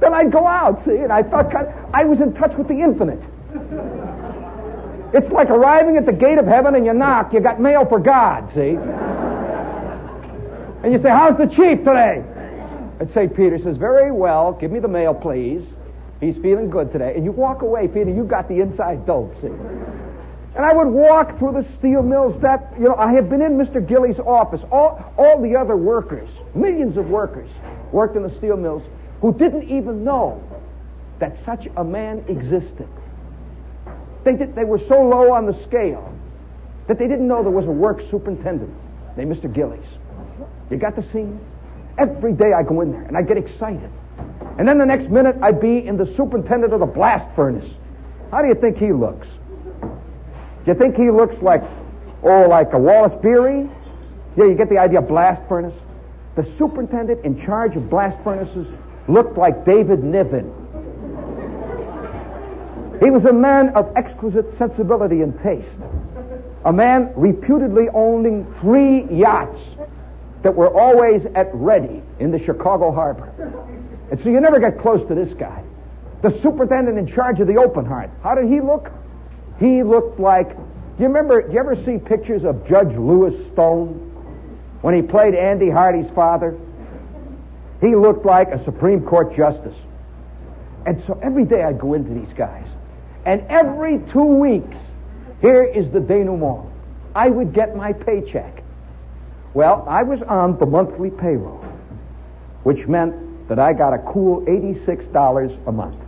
Then 0.01 0.15
I'd 0.15 0.33
go 0.33 0.47
out, 0.47 0.85
see, 0.85 0.97
and 0.97 1.13
I 1.13 1.23
felt 1.23 1.51
kind 1.53 1.67
of, 1.67 1.75
I 1.93 2.05
was 2.05 2.21
in 2.21 2.33
touch 2.35 2.57
with 2.57 2.69
the 2.69 2.81
infinite. 2.81 3.21
It's 5.13 5.31
like 5.33 5.51
arriving 5.51 5.97
at 5.97 6.07
the 6.07 6.13
gate 6.13 6.39
of 6.39 6.47
heaven 6.47 6.75
and 6.75 6.87
you 6.87 6.95
knock, 6.95 7.33
you 7.33 7.41
got 7.41 7.61
mail 7.61 7.85
for 7.85 7.99
God, 7.99 8.49
see? 8.55 8.79
And 10.83 10.93
you 10.93 11.03
say, 11.03 11.11
how's 11.11 11.37
the 11.37 11.47
chief 11.47 11.79
today? 11.85 12.25
And 13.01 13.11
St. 13.11 13.35
Peter 13.35 13.59
says, 13.59 13.77
Very 13.77 14.13
well, 14.13 14.53
give 14.53 14.71
me 14.71 14.79
the 14.79 14.89
mail, 14.89 15.15
please. 15.15 15.63
He's 16.21 16.37
feeling 16.37 16.69
good 16.69 16.93
today. 16.93 17.15
And 17.17 17.25
you 17.25 17.33
walk 17.33 17.63
away, 17.63 17.89
Peter, 17.89 18.11
you 18.11 18.25
got 18.25 18.47
the 18.47 18.61
inside 18.61 19.07
dope, 19.07 19.35
see. 19.41 19.47
And 19.47 20.67
I 20.67 20.73
would 20.75 20.89
walk 20.89 21.39
through 21.39 21.53
the 21.53 21.69
steel 21.75 22.03
mills 22.03 22.41
that, 22.43 22.75
you 22.79 22.85
know, 22.85 22.95
I 22.97 23.13
had 23.13 23.31
been 23.31 23.41
in 23.41 23.57
Mr. 23.57 23.87
Gillies' 23.87 24.19
office. 24.19 24.61
All, 24.71 25.03
all 25.17 25.41
the 25.41 25.57
other 25.57 25.77
workers, 25.77 26.29
millions 26.55 26.99
of 26.99 27.09
workers, 27.09 27.49
worked 27.91 28.17
in 28.17 28.23
the 28.23 28.37
steel 28.37 28.57
mills 28.57 28.83
who 29.21 29.35
didn't 29.35 29.65
even 29.65 30.05
know 30.05 30.43
that 31.19 31.37
such 31.45 31.67
a 31.77 31.85
man 31.85 32.25
existed. 32.29 32.89
They, 34.25 34.33
did, 34.33 34.55
they 34.55 34.65
were 34.65 34.81
so 34.89 35.03
low 35.03 35.33
on 35.33 35.47
the 35.47 35.63
scale 35.67 36.15
that 36.89 36.99
they 36.99 37.07
didn't 37.07 37.29
know 37.29 37.43
there 37.43 37.53
was 37.53 37.67
a 37.67 37.71
work 37.71 38.01
superintendent 38.11 38.73
named 39.17 39.35
Mr. 39.35 39.53
Gillies. 39.53 39.87
You 40.71 40.77
got 40.77 40.97
the 40.97 41.03
scene? 41.13 41.41
Every 41.99 42.33
day 42.33 42.53
I 42.53 42.63
go 42.63 42.81
in 42.81 42.93
there 42.93 43.03
and 43.03 43.17
I 43.17 43.23
get 43.23 43.37
excited. 43.37 43.91
And 44.59 44.67
then 44.67 44.79
the 44.79 44.87
next 44.87 45.11
minute, 45.11 45.37
I'd 45.43 45.61
be 45.61 45.87
in 45.87 45.97
the 45.97 46.13
superintendent 46.17 46.73
of 46.73 46.81
the 46.81 46.87
blast 46.87 47.35
furnace. 47.37 47.71
How 48.31 48.43
do 48.43 48.49
you 48.49 48.55
think 48.55 48.79
he 48.79 48.93
looks? 48.93 49.27
Do 49.83 50.73
you 50.73 50.75
think 50.75 50.97
he 50.97 51.11
looks 51.11 51.35
like, 51.43 51.63
oh, 52.23 52.47
like 52.49 52.73
a 52.73 52.79
Wallace 52.79 53.19
Beery? 53.23 53.69
Yeah, 54.37 54.45
you 54.45 54.55
get 54.55 54.69
the 54.69 54.79
idea, 54.79 55.01
blast 55.01 55.47
furnace. 55.49 55.75
The 56.37 56.47
superintendent 56.59 57.25
in 57.25 57.45
charge 57.45 57.77
of 57.77 57.91
blast 57.91 58.23
furnaces 58.23 58.67
looked 59.09 59.37
like 59.37 59.65
David 59.65 60.03
Niven. 60.05 60.53
He 63.03 63.11
was 63.11 63.25
a 63.25 63.33
man 63.33 63.71
of 63.71 63.91
exquisite 63.97 64.57
sensibility 64.59 65.23
and 65.23 65.39
taste. 65.43 65.67
A 66.67 66.73
man 66.73 67.13
reputedly 67.17 67.89
owning 67.95 68.47
three 68.61 69.05
yachts 69.11 69.61
that 70.43 70.55
were 70.55 70.69
always 70.69 71.23
at 71.35 71.55
ready 71.55 72.03
in 72.19 72.31
the 72.31 72.39
Chicago 72.39 72.93
harbor. 72.93 73.33
And 74.11 74.21
so 74.23 74.29
you 74.29 74.41
never 74.41 74.61
get 74.61 74.79
close 74.81 75.07
to 75.09 75.15
this 75.15 75.33
guy. 75.35 75.65
The 76.23 76.39
superintendent 76.43 76.99
in 76.99 77.07
charge 77.07 77.41
of 77.41 77.47
the 77.47 77.57
open 77.57 77.87
heart. 77.87 78.11
How 78.23 78.35
did 78.35 78.51
he 78.51 78.61
look? 78.61 78.91
He 79.59 79.83
looked 79.83 80.21
like, 80.21 80.55
do 80.55 81.05
you 81.05 81.09
remember, 81.09 81.41
do 81.47 81.53
you 81.53 81.59
ever 81.59 81.77
see 81.85 81.97
pictures 81.97 82.45
of 82.45 82.67
Judge 82.69 82.95
Lewis 82.95 83.35
Stone 83.53 83.89
when 84.83 84.95
he 84.95 85.01
played 85.01 85.35
Andy 85.35 85.71
Hardy's 85.71 86.11
father? 86.15 86.59
He 87.81 87.95
looked 87.95 88.27
like 88.27 88.49
a 88.49 88.63
Supreme 88.65 89.03
Court 89.03 89.35
justice. 89.37 89.77
And 90.87 91.03
so 91.07 91.19
every 91.23 91.45
day 91.45 91.63
I'd 91.63 91.79
go 91.79 91.95
into 91.95 92.13
these 92.13 92.33
guys. 92.35 92.67
And 93.25 93.43
every 93.49 93.99
two 94.13 94.25
weeks, 94.25 94.77
here 95.41 95.65
is 95.65 95.91
the 95.91 96.01
denouement. 96.01 96.67
I 97.15 97.29
would 97.29 97.53
get 97.53 97.77
my 97.77 97.93
paycheck. 97.93 98.63
Well, 99.55 99.85
I 99.89 100.03
was 100.03 100.23
on 100.23 100.59
the 100.59 100.67
monthly 100.67 101.11
payroll, 101.11 101.65
which 102.63 102.87
meant 102.87 103.49
that 103.49 103.59
I 103.59 103.73
got 103.73 103.93
a 103.93 103.99
cool 103.99 104.43
$86 104.43 105.67
a 105.67 105.73
month. 105.73 106.01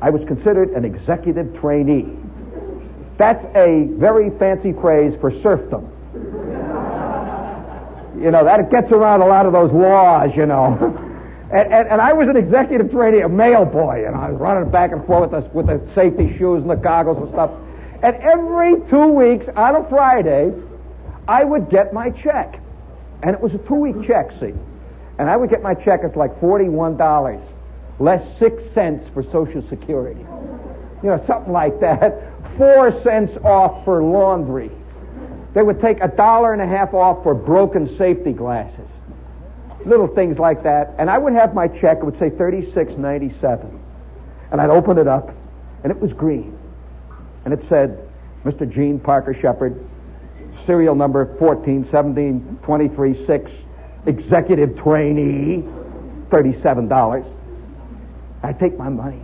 I 0.00 0.10
was 0.10 0.26
considered 0.26 0.70
an 0.70 0.84
executive 0.84 1.58
trainee. 1.60 2.16
That's 3.16 3.44
a 3.56 3.88
very 3.92 4.30
fancy 4.38 4.72
phrase 4.72 5.14
for 5.20 5.30
serfdom. 5.40 5.90
You 8.20 8.30
know, 8.30 8.44
that 8.44 8.70
gets 8.70 8.90
around 8.92 9.22
a 9.22 9.26
lot 9.26 9.46
of 9.46 9.52
those 9.52 9.72
laws, 9.72 10.30
you 10.36 10.46
know. 10.46 11.04
And, 11.50 11.72
and, 11.72 11.88
and, 11.88 12.00
I 12.02 12.12
was 12.12 12.28
an 12.28 12.36
executive 12.36 12.90
trainee, 12.90 13.20
a 13.20 13.28
mail 13.28 13.64
boy, 13.64 14.04
and 14.06 14.14
I 14.14 14.30
was 14.30 14.38
running 14.38 14.70
back 14.70 14.92
and 14.92 15.02
forth 15.06 15.30
with 15.30 15.44
the, 15.44 15.56
with 15.56 15.66
the 15.66 15.80
safety 15.94 16.36
shoes 16.36 16.60
and 16.60 16.68
the 16.68 16.74
goggles 16.74 17.16
and 17.16 17.30
stuff. 17.30 17.50
And 18.02 18.16
every 18.16 18.74
two 18.90 19.06
weeks 19.06 19.46
on 19.56 19.76
a 19.76 19.88
Friday, 19.88 20.52
I 21.26 21.44
would 21.44 21.70
get 21.70 21.94
my 21.94 22.10
check. 22.10 22.60
And 23.22 23.34
it 23.34 23.40
was 23.40 23.54
a 23.54 23.58
two 23.66 23.76
week 23.76 24.06
check, 24.06 24.30
see. 24.38 24.52
And 25.18 25.30
I 25.30 25.38
would 25.38 25.48
get 25.48 25.62
my 25.62 25.72
check, 25.72 26.00
it's 26.04 26.16
like 26.16 26.38
$41, 26.38 27.42
less 27.98 28.38
six 28.38 28.62
cents 28.74 29.08
for 29.14 29.22
Social 29.24 29.66
Security. 29.70 30.20
You 31.02 31.08
know, 31.08 31.24
something 31.26 31.52
like 31.52 31.80
that. 31.80 32.12
Four 32.58 33.02
cents 33.02 33.36
off 33.42 33.86
for 33.86 34.02
laundry. 34.02 34.70
They 35.54 35.62
would 35.62 35.80
take 35.80 36.00
a 36.00 36.08
dollar 36.08 36.52
and 36.52 36.62
a 36.62 36.66
half 36.66 36.94
off 36.94 37.22
for 37.22 37.34
broken 37.34 37.96
safety 37.96 38.32
glasses 38.32 38.88
little 39.84 40.06
things 40.06 40.38
like 40.38 40.62
that. 40.62 40.94
And 40.98 41.10
I 41.10 41.18
would 41.18 41.32
have 41.32 41.54
my 41.54 41.68
check, 41.68 41.98
it 41.98 42.04
would 42.04 42.18
say 42.18 42.30
3697. 42.30 43.80
And 44.50 44.60
I'd 44.60 44.70
open 44.70 44.98
it 44.98 45.08
up, 45.08 45.30
and 45.82 45.90
it 45.90 46.00
was 46.00 46.12
green. 46.12 46.58
And 47.44 47.54
it 47.54 47.64
said, 47.68 48.08
Mr. 48.44 48.70
Jean 48.70 48.98
Parker 48.98 49.34
Shepherd, 49.34 49.84
serial 50.66 50.94
number 50.94 51.36
14, 51.38 51.88
17, 51.90 52.58
23, 52.62 53.26
6, 53.26 53.50
executive 54.06 54.78
trainee, 54.78 55.64
$37. 56.30 57.34
I 58.42 58.52
take 58.52 58.78
my 58.78 58.88
money. 58.88 59.20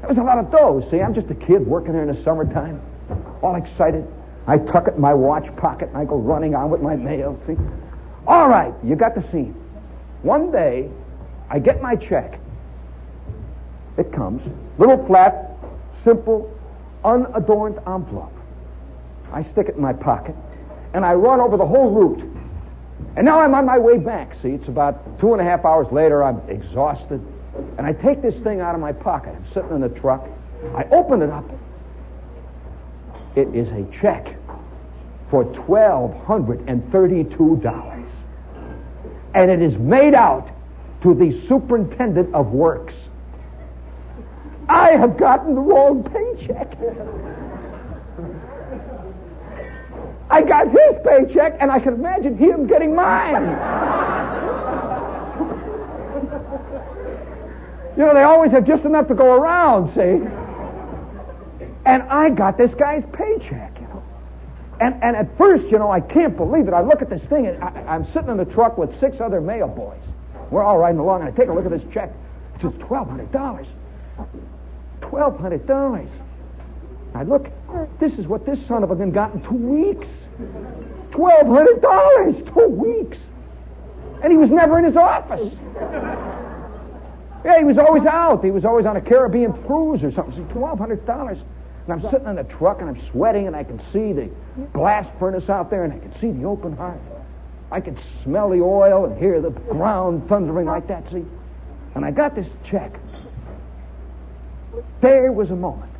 That 0.00 0.10
was 0.10 0.18
a 0.18 0.22
lot 0.22 0.38
of 0.38 0.50
dough. 0.50 0.86
See, 0.90 1.00
I'm 1.00 1.14
just 1.14 1.30
a 1.30 1.34
kid 1.34 1.66
working 1.66 1.92
there 1.92 2.02
in 2.02 2.14
the 2.14 2.22
summertime, 2.22 2.80
all 3.42 3.56
excited. 3.56 4.06
I 4.46 4.58
tuck 4.58 4.88
it 4.88 4.94
in 4.94 5.00
my 5.00 5.14
watch 5.14 5.54
pocket 5.56 5.88
and 5.88 5.96
I 5.96 6.04
go 6.04 6.16
running 6.16 6.54
on 6.54 6.70
with 6.70 6.82
my 6.82 6.96
mail. 6.96 7.40
See, 7.46 7.56
all 8.26 8.48
right, 8.48 8.74
you 8.82 8.96
got 8.96 9.14
the 9.14 9.22
scene. 9.30 9.54
One 10.22 10.50
day, 10.50 10.90
I 11.50 11.58
get 11.58 11.82
my 11.82 11.96
check. 11.96 12.38
It 13.96 14.12
comes, 14.12 14.42
little 14.78 15.04
flat, 15.06 15.56
simple, 16.02 16.52
unadorned 17.04 17.78
envelope. 17.86 18.32
I 19.32 19.42
stick 19.42 19.68
it 19.68 19.76
in 19.76 19.82
my 19.82 19.92
pocket, 19.92 20.34
and 20.94 21.04
I 21.04 21.14
run 21.14 21.40
over 21.40 21.56
the 21.56 21.66
whole 21.66 21.90
route. 21.90 22.22
And 23.16 23.24
now 23.24 23.40
I'm 23.40 23.54
on 23.54 23.66
my 23.66 23.78
way 23.78 23.98
back. 23.98 24.34
See, 24.42 24.50
it's 24.50 24.68
about 24.68 25.20
two 25.20 25.32
and 25.32 25.40
a 25.40 25.44
half 25.44 25.64
hours 25.64 25.86
later. 25.92 26.24
I'm 26.24 26.40
exhausted. 26.48 27.20
And 27.78 27.86
I 27.86 27.92
take 27.92 28.22
this 28.22 28.34
thing 28.42 28.60
out 28.60 28.74
of 28.74 28.80
my 28.80 28.92
pocket. 28.92 29.34
I'm 29.36 29.46
sitting 29.52 29.70
in 29.70 29.80
the 29.80 29.88
truck. 29.88 30.28
I 30.74 30.84
open 30.90 31.22
it 31.22 31.30
up. 31.30 31.44
It 33.36 33.54
is 33.54 33.68
a 33.68 33.84
check 34.00 34.34
for 35.30 35.44
$1,232 35.44 38.04
and 39.34 39.50
it 39.50 39.60
is 39.60 39.76
made 39.78 40.14
out 40.14 40.48
to 41.02 41.12
the 41.14 41.42
superintendent 41.48 42.32
of 42.34 42.52
works. 42.52 42.94
I 44.68 44.92
have 44.92 45.18
gotten 45.18 45.54
the 45.54 45.60
wrong 45.60 46.04
paycheck. 46.04 46.78
I 50.30 50.40
got 50.42 50.68
his 50.68 50.96
paycheck, 51.04 51.58
and 51.60 51.70
I 51.70 51.78
can 51.78 51.92
imagine 51.94 52.38
him 52.38 52.66
getting 52.66 52.94
mine. 52.94 53.42
you 57.96 58.04
know, 58.04 58.14
they 58.14 58.22
always 58.22 58.50
have 58.52 58.66
just 58.66 58.84
enough 58.84 59.06
to 59.08 59.14
go 59.14 59.34
around, 59.34 59.94
see? 59.94 60.43
And 61.86 62.02
I 62.04 62.30
got 62.30 62.56
this 62.56 62.70
guy's 62.78 63.04
paycheck. 63.12 63.78
you 63.80 63.86
know. 63.88 64.02
And, 64.80 65.02
and 65.02 65.16
at 65.16 65.36
first, 65.38 65.64
you 65.70 65.78
know, 65.78 65.90
I 65.90 66.00
can't 66.00 66.36
believe 66.36 66.66
it. 66.66 66.74
I 66.74 66.80
look 66.80 67.02
at 67.02 67.10
this 67.10 67.22
thing, 67.28 67.46
and 67.46 67.62
I, 67.62 67.94
am 67.94 68.06
sitting 68.12 68.30
in 68.30 68.36
the 68.36 68.44
truck 68.44 68.76
with 68.76 68.98
six 69.00 69.16
other 69.20 69.40
mail 69.40 69.68
boys. 69.68 70.02
We're 70.50 70.62
all 70.62 70.78
riding 70.78 70.98
along, 71.00 71.20
and 71.22 71.32
I 71.32 71.36
take 71.36 71.48
a 71.48 71.52
look 71.52 71.64
at 71.64 71.70
this 71.70 71.84
check. 71.92 72.10
It 72.56 72.62
says 72.62 72.72
$1,200. 72.72 73.66
$1,200. 75.00 76.08
I 77.14 77.22
look, 77.22 77.46
this 78.00 78.12
is 78.14 78.26
what 78.26 78.44
this 78.44 78.58
son 78.66 78.82
of 78.82 78.90
a 78.90 78.96
gun 78.96 79.12
got 79.12 79.32
in 79.34 79.42
two 79.42 79.54
weeks. 79.54 80.08
$1,200, 81.12 82.52
two 82.52 82.68
weeks. 82.68 83.18
And 84.22 84.32
he 84.32 84.38
was 84.38 84.50
never 84.50 84.78
in 84.78 84.84
his 84.84 84.96
office. 84.96 85.52
Yeah, 87.44 87.58
he 87.58 87.64
was 87.64 87.78
always 87.78 88.04
out. 88.06 88.42
He 88.42 88.50
was 88.50 88.64
always 88.64 88.86
on 88.86 88.96
a 88.96 89.00
Caribbean 89.00 89.52
cruise 89.64 90.02
or 90.02 90.10
something. 90.10 90.44
$1,200. 90.46 91.40
And 91.86 91.92
I'm 91.92 92.10
sitting 92.10 92.26
in 92.26 92.36
the 92.36 92.44
truck 92.44 92.80
and 92.80 92.88
I'm 92.88 93.10
sweating 93.10 93.46
and 93.46 93.54
I 93.54 93.64
can 93.64 93.78
see 93.92 94.12
the 94.12 94.30
blast 94.72 95.10
furnace 95.18 95.48
out 95.50 95.70
there 95.70 95.84
and 95.84 95.92
I 95.92 95.98
can 95.98 96.12
see 96.20 96.30
the 96.30 96.44
open 96.44 96.76
heart. 96.76 97.00
I 97.70 97.80
can 97.80 97.98
smell 98.22 98.50
the 98.50 98.60
oil 98.60 99.04
and 99.04 99.18
hear 99.18 99.40
the 99.40 99.50
ground 99.50 100.28
thundering 100.28 100.66
like 100.66 100.88
that, 100.88 101.04
see? 101.10 101.24
And 101.94 102.04
I 102.04 102.10
got 102.10 102.34
this 102.34 102.46
check. 102.70 102.92
There 105.02 105.30
was 105.32 105.50
a 105.50 105.56
moment. 105.56 105.92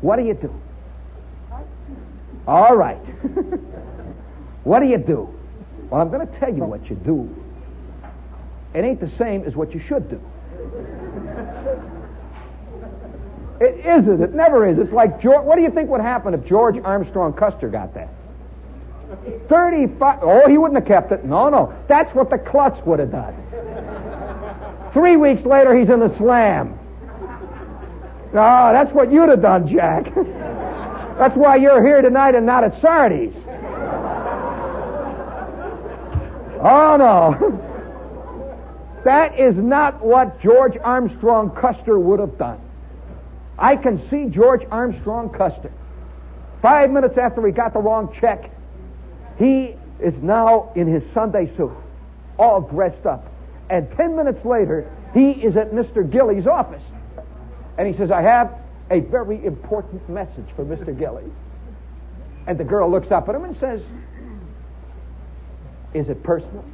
What 0.00 0.16
do 0.16 0.24
you 0.24 0.34
do? 0.34 0.52
All 2.46 2.76
right. 2.76 2.98
what 4.64 4.80
do 4.80 4.86
you 4.86 4.98
do? 4.98 5.32
Well, 5.90 6.00
I'm 6.00 6.10
going 6.10 6.26
to 6.26 6.38
tell 6.38 6.52
you 6.52 6.64
what 6.64 6.88
you 6.90 6.96
do. 6.96 7.34
It 8.74 8.84
ain't 8.84 9.00
the 9.00 9.10
same 9.16 9.44
as 9.44 9.54
what 9.54 9.72
you 9.72 9.80
should 9.80 10.10
do. 10.10 10.20
It 13.60 13.86
isn't. 13.86 14.22
It 14.22 14.34
never 14.34 14.66
is. 14.66 14.78
It's 14.78 14.92
like 14.92 15.20
George. 15.20 15.44
What 15.44 15.56
do 15.56 15.62
you 15.62 15.70
think 15.70 15.88
would 15.90 16.00
happen 16.00 16.34
if 16.34 16.44
George 16.44 16.76
Armstrong 16.84 17.32
Custer 17.32 17.68
got 17.68 17.94
that? 17.94 18.08
35. 19.48 20.18
Oh, 20.22 20.48
he 20.48 20.58
wouldn't 20.58 20.78
have 20.78 20.86
kept 20.86 21.12
it. 21.12 21.24
No, 21.24 21.48
no. 21.48 21.72
That's 21.88 22.14
what 22.14 22.28
the 22.28 22.38
Klutz 22.38 22.84
would 22.84 22.98
have 22.98 23.12
done. 23.12 23.34
Three 24.92 25.16
weeks 25.16 25.44
later, 25.44 25.78
he's 25.78 25.88
in 25.88 26.00
the 26.00 26.14
slam. 26.16 26.78
Oh, 28.32 28.72
that's 28.72 28.92
what 28.92 29.10
you'd 29.12 29.28
have 29.28 29.42
done, 29.42 29.68
Jack. 29.68 30.04
that's 31.18 31.36
why 31.36 31.56
you're 31.56 31.82
here 31.82 32.02
tonight 32.02 32.34
and 32.34 32.44
not 32.44 32.64
at 32.64 32.80
Sardi's. 32.80 33.34
Oh, 36.60 36.96
no. 36.98 37.62
That 39.04 39.38
is 39.38 39.54
not 39.56 40.04
what 40.04 40.40
George 40.40 40.76
Armstrong 40.82 41.50
Custer 41.50 41.98
would 41.98 42.18
have 42.18 42.36
done. 42.38 42.60
I 43.58 43.76
can 43.76 44.08
see 44.10 44.26
George 44.26 44.62
Armstrong 44.70 45.30
Custer. 45.30 45.72
Five 46.62 46.90
minutes 46.90 47.16
after 47.16 47.44
he 47.46 47.52
got 47.52 47.72
the 47.72 47.78
wrong 47.78 48.14
check, 48.20 48.50
he 49.38 49.74
is 50.00 50.14
now 50.22 50.72
in 50.74 50.86
his 50.86 51.02
Sunday 51.14 51.54
suit, 51.56 51.72
all 52.38 52.60
dressed 52.60 53.06
up. 53.06 53.26
And 53.70 53.90
ten 53.96 54.16
minutes 54.16 54.44
later, 54.44 54.90
he 55.14 55.30
is 55.30 55.56
at 55.56 55.72
Mr. 55.72 56.08
Gilley's 56.08 56.46
office. 56.46 56.82
And 57.78 57.86
he 57.88 57.96
says, 57.96 58.10
I 58.10 58.22
have 58.22 58.52
a 58.90 59.00
very 59.00 59.44
important 59.44 60.08
message 60.08 60.46
for 60.54 60.64
Mr. 60.64 60.96
Gilley. 60.96 61.30
And 62.46 62.58
the 62.58 62.64
girl 62.64 62.90
looks 62.90 63.10
up 63.10 63.28
at 63.28 63.34
him 63.34 63.44
and 63.44 63.58
says, 63.58 63.82
Is 65.94 66.08
it 66.08 66.22
personal? 66.22 66.64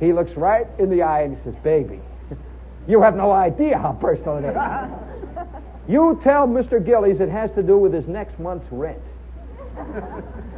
He 0.00 0.12
looks 0.12 0.32
right 0.32 0.66
in 0.78 0.90
the 0.90 1.02
eye 1.02 1.22
and 1.22 1.36
he 1.36 1.42
says, 1.44 1.54
Baby, 1.62 2.00
You 2.88 3.02
have 3.02 3.14
no 3.16 3.30
idea 3.30 3.78
how 3.78 3.92
personal 3.92 4.38
it 4.38 4.44
is. 4.48 4.56
You 5.88 6.20
tell 6.22 6.46
Mr. 6.46 6.84
Gillies 6.84 7.20
it 7.20 7.30
has 7.30 7.50
to 7.52 7.62
do 7.62 7.78
with 7.78 7.94
his 7.94 8.06
next 8.06 8.38
month's 8.38 8.70
rent. 8.70 9.02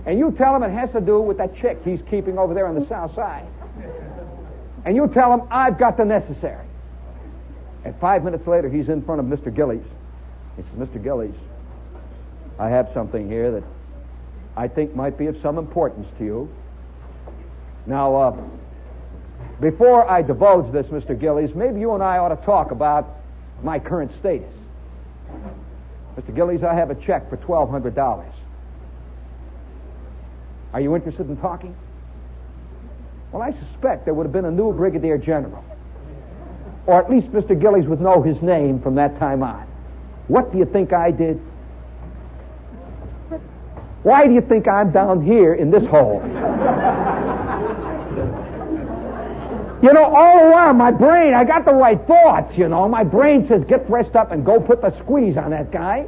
And 0.04 0.18
you 0.18 0.32
tell 0.32 0.56
him 0.56 0.62
it 0.62 0.70
has 0.70 0.90
to 0.90 1.00
do 1.00 1.20
with 1.20 1.38
that 1.38 1.56
chick 1.56 1.78
he's 1.84 2.00
keeping 2.10 2.36
over 2.36 2.52
there 2.52 2.66
on 2.66 2.74
the 2.74 2.86
south 2.88 3.14
side. 3.14 3.46
And 4.84 4.96
you 4.96 5.08
tell 5.08 5.32
him, 5.32 5.46
I've 5.50 5.78
got 5.78 5.96
the 5.96 6.04
necessary. 6.04 6.66
And 7.84 7.94
five 8.00 8.24
minutes 8.24 8.46
later, 8.46 8.68
he's 8.68 8.88
in 8.88 9.02
front 9.02 9.20
of 9.20 9.26
Mr. 9.26 9.54
Gillies. 9.54 9.84
He 10.56 10.62
says, 10.62 10.88
Mr. 10.88 11.02
Gillies, 11.02 11.34
I 12.58 12.68
have 12.68 12.90
something 12.92 13.28
here 13.28 13.52
that 13.52 13.64
I 14.56 14.68
think 14.68 14.96
might 14.96 15.16
be 15.16 15.26
of 15.26 15.36
some 15.42 15.58
importance 15.58 16.08
to 16.18 16.24
you. 16.24 16.50
Now, 17.86 18.16
uh, 18.16 18.36
before 19.60 20.10
I 20.10 20.22
divulge 20.22 20.72
this, 20.72 20.86
Mr. 20.86 21.18
Gillies, 21.18 21.54
maybe 21.54 21.80
you 21.80 21.94
and 21.94 22.02
I 22.02 22.18
ought 22.18 22.28
to 22.28 22.44
talk 22.44 22.70
about 22.70 23.06
my 23.62 23.78
current 23.78 24.12
status. 24.18 24.52
Mr. 26.16 26.34
Gillies, 26.34 26.62
I 26.62 26.74
have 26.74 26.90
a 26.90 26.94
check 26.94 27.30
for 27.30 27.36
$1,200. 27.36 28.32
Are 30.72 30.80
you 30.80 30.94
interested 30.94 31.28
in 31.28 31.36
talking? 31.36 31.74
Well, 33.32 33.42
I 33.42 33.52
suspect 33.52 34.04
there 34.04 34.14
would 34.14 34.24
have 34.24 34.32
been 34.32 34.44
a 34.44 34.50
new 34.50 34.72
brigadier 34.72 35.18
general. 35.18 35.64
Or 36.86 37.02
at 37.02 37.10
least 37.10 37.28
Mr. 37.28 37.60
Gillies 37.60 37.86
would 37.86 38.00
know 38.00 38.22
his 38.22 38.40
name 38.42 38.80
from 38.80 38.96
that 38.96 39.18
time 39.18 39.42
on. 39.42 39.66
What 40.28 40.52
do 40.52 40.58
you 40.58 40.64
think 40.64 40.92
I 40.92 41.10
did? 41.10 41.40
Why 44.02 44.26
do 44.26 44.32
you 44.32 44.40
think 44.40 44.66
I'm 44.66 44.92
down 44.92 45.24
here 45.24 45.54
in 45.54 45.70
this 45.70 45.86
hole? 45.86 46.20
You 49.82 49.92
know, 49.92 50.04
all 50.04 50.50
while, 50.50 50.74
my 50.74 50.90
brain, 50.90 51.32
I 51.34 51.44
got 51.44 51.64
the 51.64 51.72
right 51.72 51.98
thoughts, 52.06 52.56
you 52.56 52.68
know. 52.68 52.86
My 52.88 53.04
brain 53.04 53.46
says, 53.48 53.64
get 53.64 53.86
dressed 53.86 54.14
up 54.14 54.30
and 54.30 54.44
go 54.44 54.60
put 54.60 54.82
the 54.82 54.96
squeeze 55.02 55.36
on 55.36 55.50
that 55.50 55.72
guy. 55.72 56.06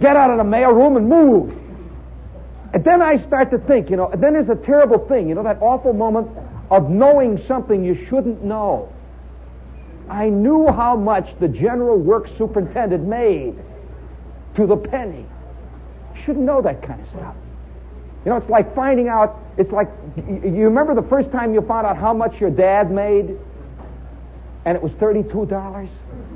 Get 0.00 0.16
out 0.16 0.30
of 0.30 0.38
the 0.38 0.44
mail 0.44 0.72
room 0.72 0.96
and 0.96 1.08
move. 1.08 1.56
And 2.74 2.84
then 2.84 3.00
I 3.00 3.24
start 3.26 3.50
to 3.50 3.58
think, 3.58 3.90
you 3.90 3.96
know, 3.96 4.08
and 4.08 4.22
then 4.22 4.32
there's 4.32 4.48
a 4.48 4.60
terrible 4.64 5.06
thing, 5.06 5.28
you 5.28 5.34
know, 5.34 5.42
that 5.44 5.58
awful 5.60 5.92
moment 5.92 6.28
of 6.70 6.88
knowing 6.88 7.44
something 7.46 7.84
you 7.84 8.06
shouldn't 8.08 8.42
know. 8.42 8.92
I 10.08 10.28
knew 10.28 10.66
how 10.66 10.96
much 10.96 11.28
the 11.38 11.48
general 11.48 11.98
works 11.98 12.30
superintendent 12.36 13.06
made 13.06 13.54
to 14.56 14.66
the 14.66 14.76
penny. 14.76 15.26
You 16.14 16.22
shouldn't 16.24 16.44
know 16.44 16.60
that 16.62 16.82
kind 16.82 17.00
of 17.00 17.08
stuff. 17.08 17.34
You 18.24 18.30
know, 18.30 18.36
it's 18.36 18.48
like 18.48 18.74
finding 18.74 19.08
out, 19.08 19.40
it's 19.58 19.72
like, 19.72 19.88
you 20.16 20.64
remember 20.64 20.94
the 20.94 21.08
first 21.08 21.32
time 21.32 21.54
you 21.54 21.60
found 21.62 21.86
out 21.86 21.96
how 21.96 22.14
much 22.14 22.40
your 22.40 22.50
dad 22.50 22.90
made? 22.90 23.36
And 24.64 24.76
it 24.76 24.82
was 24.82 24.92
$32? 24.92 25.88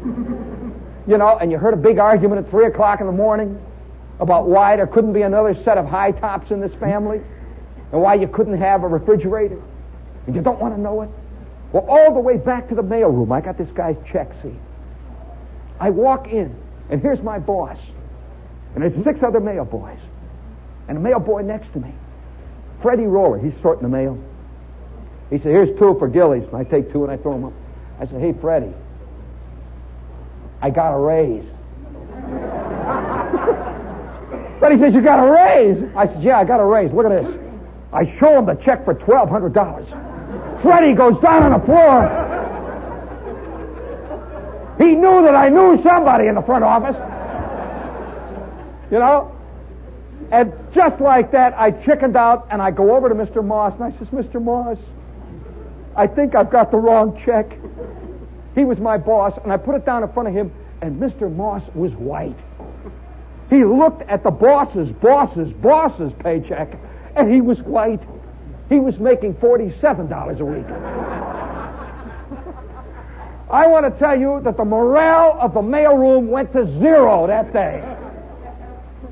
you 1.09 1.19
know, 1.19 1.39
and 1.39 1.53
you 1.53 1.59
heard 1.59 1.75
a 1.75 1.77
big 1.77 1.99
argument 1.99 2.45
at 2.45 2.51
3 2.51 2.67
o'clock 2.67 3.01
in 3.01 3.07
the 3.07 3.13
morning 3.13 3.61
about 4.19 4.49
why 4.49 4.75
there 4.77 4.87
couldn't 4.87 5.13
be 5.13 5.23
another 5.23 5.55
set 5.63 5.79
of 5.79 5.87
high 5.87 6.11
tops 6.11 6.51
in 6.51 6.61
this 6.61 6.75
family 6.77 7.21
and 7.93 8.03
why 8.03 8.15
you 8.15 8.27
couldn't 8.27 8.59
have 8.59 8.83
a 8.83 8.89
refrigerator. 8.89 9.63
And 10.27 10.35
you 10.35 10.43
don't 10.43 10.59
want 10.59 10.75
to 10.75 10.81
know 10.81 11.03
it? 11.03 11.11
Well, 11.73 11.87
all 11.89 12.15
the 12.15 12.21
way 12.21 12.37
back 12.37 12.69
to 12.71 12.75
the 12.75 12.83
mailroom, 12.83 13.31
I 13.33 13.41
got 13.41 13.59
this 13.59 13.71
guy's 13.71 13.97
check, 14.11 14.33
see. 14.43 14.57
I 15.79 15.91
walk 15.91 16.29
in, 16.29 16.57
and 16.91 17.01
here's 17.01 17.23
my 17.23 17.39
boss. 17.39 17.79
And 18.75 18.83
there's 18.83 19.05
six 19.05 19.23
other 19.23 19.41
mail 19.41 19.65
boys. 19.65 19.99
And 20.89 20.99
a 20.99 21.01
mail 21.01 21.19
boy 21.19 21.43
next 21.43 21.73
to 21.73 21.81
me. 21.81 21.93
Freddie 22.83 23.07
Roller, 23.07 23.39
he's 23.39 23.55
sorting 23.63 23.83
the 23.83 23.89
mail. 23.89 24.19
He 25.31 25.39
said, 25.39 25.47
here's 25.47 25.77
two 25.79 25.97
for 25.99 26.09
Gillies. 26.09 26.45
And 26.45 26.57
I 26.57 26.65
take 26.65 26.93
two 26.93 27.03
and 27.03 27.13
I 27.13 27.17
throw 27.17 27.33
them 27.33 27.47
up. 27.47 27.53
I 27.99 28.07
said, 28.07 28.21
hey, 28.21 28.35
Freddie, 28.41 28.75
I 30.61 30.71
got 30.71 30.95
a 30.95 30.99
raise. 30.99 31.45
Freddie 34.59 34.81
says, 34.81 34.95
you 34.95 35.03
got 35.03 35.19
a 35.19 35.31
raise? 35.31 35.83
I 35.97 36.07
said, 36.07 36.23
yeah, 36.23 36.39
I 36.39 36.45
got 36.45 36.61
a 36.61 36.65
raise. 36.65 36.93
Look 36.93 37.07
at 37.07 37.23
this. 37.23 37.35
I 37.93 38.17
show 38.19 38.39
him 38.39 38.47
the 38.47 38.55
check 38.55 38.85
for 38.85 38.95
$1,200. 38.95 40.63
Freddie 40.63 40.95
goes 40.95 41.21
down 41.21 41.43
on 41.43 41.59
the 41.59 41.67
floor. 41.67 42.23
He 44.79 44.95
knew 44.95 45.23
that 45.23 45.35
I 45.35 45.49
knew 45.49 45.83
somebody 45.83 46.29
in 46.29 46.35
the 46.35 46.43
front 46.43 46.65
office. 46.65 46.97
You 48.91 48.99
know? 48.99 49.36
And 50.31 50.53
just 50.75 51.01
like 51.01 51.31
that, 51.33 51.55
I 51.55 51.71
chickened 51.71 52.17
out 52.17 52.49
and 52.51 52.61
I 52.61 52.71
go 52.71 52.97
over 52.97 53.09
to 53.09 53.15
Mr. 53.15 53.45
Moss 53.45 53.75
and 53.75 53.85
I 53.85 53.99
says, 53.99 54.09
Mr. 54.09 54.43
Moss, 54.43 54.79
I 55.95 56.07
think 56.07 56.35
I've 56.35 56.51
got 56.51 56.71
the 56.71 56.77
wrong 56.77 57.21
check. 57.25 57.59
He 58.55 58.65
was 58.65 58.79
my 58.79 58.99
boss, 58.99 59.39
and 59.43 59.53
I 59.53 59.57
put 59.57 59.75
it 59.75 59.85
down 59.85 60.03
in 60.03 60.13
front 60.13 60.29
of 60.29 60.35
him, 60.35 60.53
and 60.81 61.01
Mr. 61.01 61.35
Moss 61.35 61.63
was 61.75 61.93
white. 61.93 62.37
He 63.51 63.65
looked 63.65 64.03
at 64.03 64.23
the 64.23 64.31
boss's, 64.31 64.91
boss's, 64.91 65.53
boss's 65.55 66.13
paycheck, 66.21 66.77
and 67.15 67.33
he 67.33 67.41
was 67.41 67.61
white. 67.61 68.03
He 68.69 68.81
was 68.81 68.99
making 68.99 69.35
$47 69.35 70.41
a 70.41 70.45
week. 70.45 70.67
I 73.49 73.67
want 73.69 73.85
to 73.85 73.99
tell 73.99 74.19
you 74.19 74.41
that 74.43 74.57
the 74.57 74.65
morale 74.65 75.39
of 75.41 75.55
the 75.55 75.61
mailroom 75.61 76.27
went 76.27 76.53
to 76.53 76.67
zero 76.81 77.27
that 77.29 77.53
day. 77.53 77.96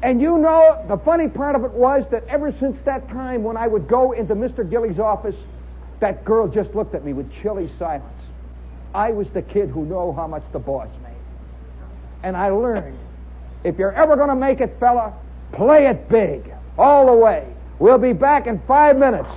And 0.04 0.20
you 0.20 0.36
know, 0.36 0.84
the 0.86 0.98
funny 0.98 1.28
part 1.28 1.56
of 1.56 1.64
it 1.64 1.70
was 1.70 2.04
that 2.10 2.24
ever 2.28 2.54
since 2.60 2.76
that 2.84 3.08
time 3.08 3.42
when 3.42 3.56
I 3.56 3.66
would 3.66 3.88
go 3.88 4.12
into 4.12 4.34
Mr. 4.34 4.68
Gillies' 4.68 4.98
office, 4.98 5.34
that 6.00 6.26
girl 6.26 6.46
just 6.46 6.74
looked 6.74 6.94
at 6.94 7.06
me 7.06 7.14
with 7.14 7.32
chilly 7.40 7.72
silence. 7.78 8.04
I 8.94 9.12
was 9.12 9.26
the 9.32 9.40
kid 9.40 9.70
who 9.70 9.86
knew 9.86 10.12
how 10.12 10.26
much 10.26 10.42
the 10.52 10.58
boss 10.58 10.88
made. 11.02 11.12
And 12.22 12.36
I 12.36 12.50
learned 12.50 12.98
if 13.64 13.78
you're 13.78 13.94
ever 13.94 14.14
going 14.14 14.28
to 14.28 14.34
make 14.34 14.60
it, 14.60 14.76
fella, 14.78 15.14
play 15.52 15.86
it 15.86 16.06
big, 16.10 16.52
all 16.76 17.06
the 17.06 17.14
way. 17.14 17.46
We'll 17.78 17.96
be 17.96 18.12
back 18.12 18.46
in 18.46 18.60
five 18.68 18.98
minutes. 18.98 19.30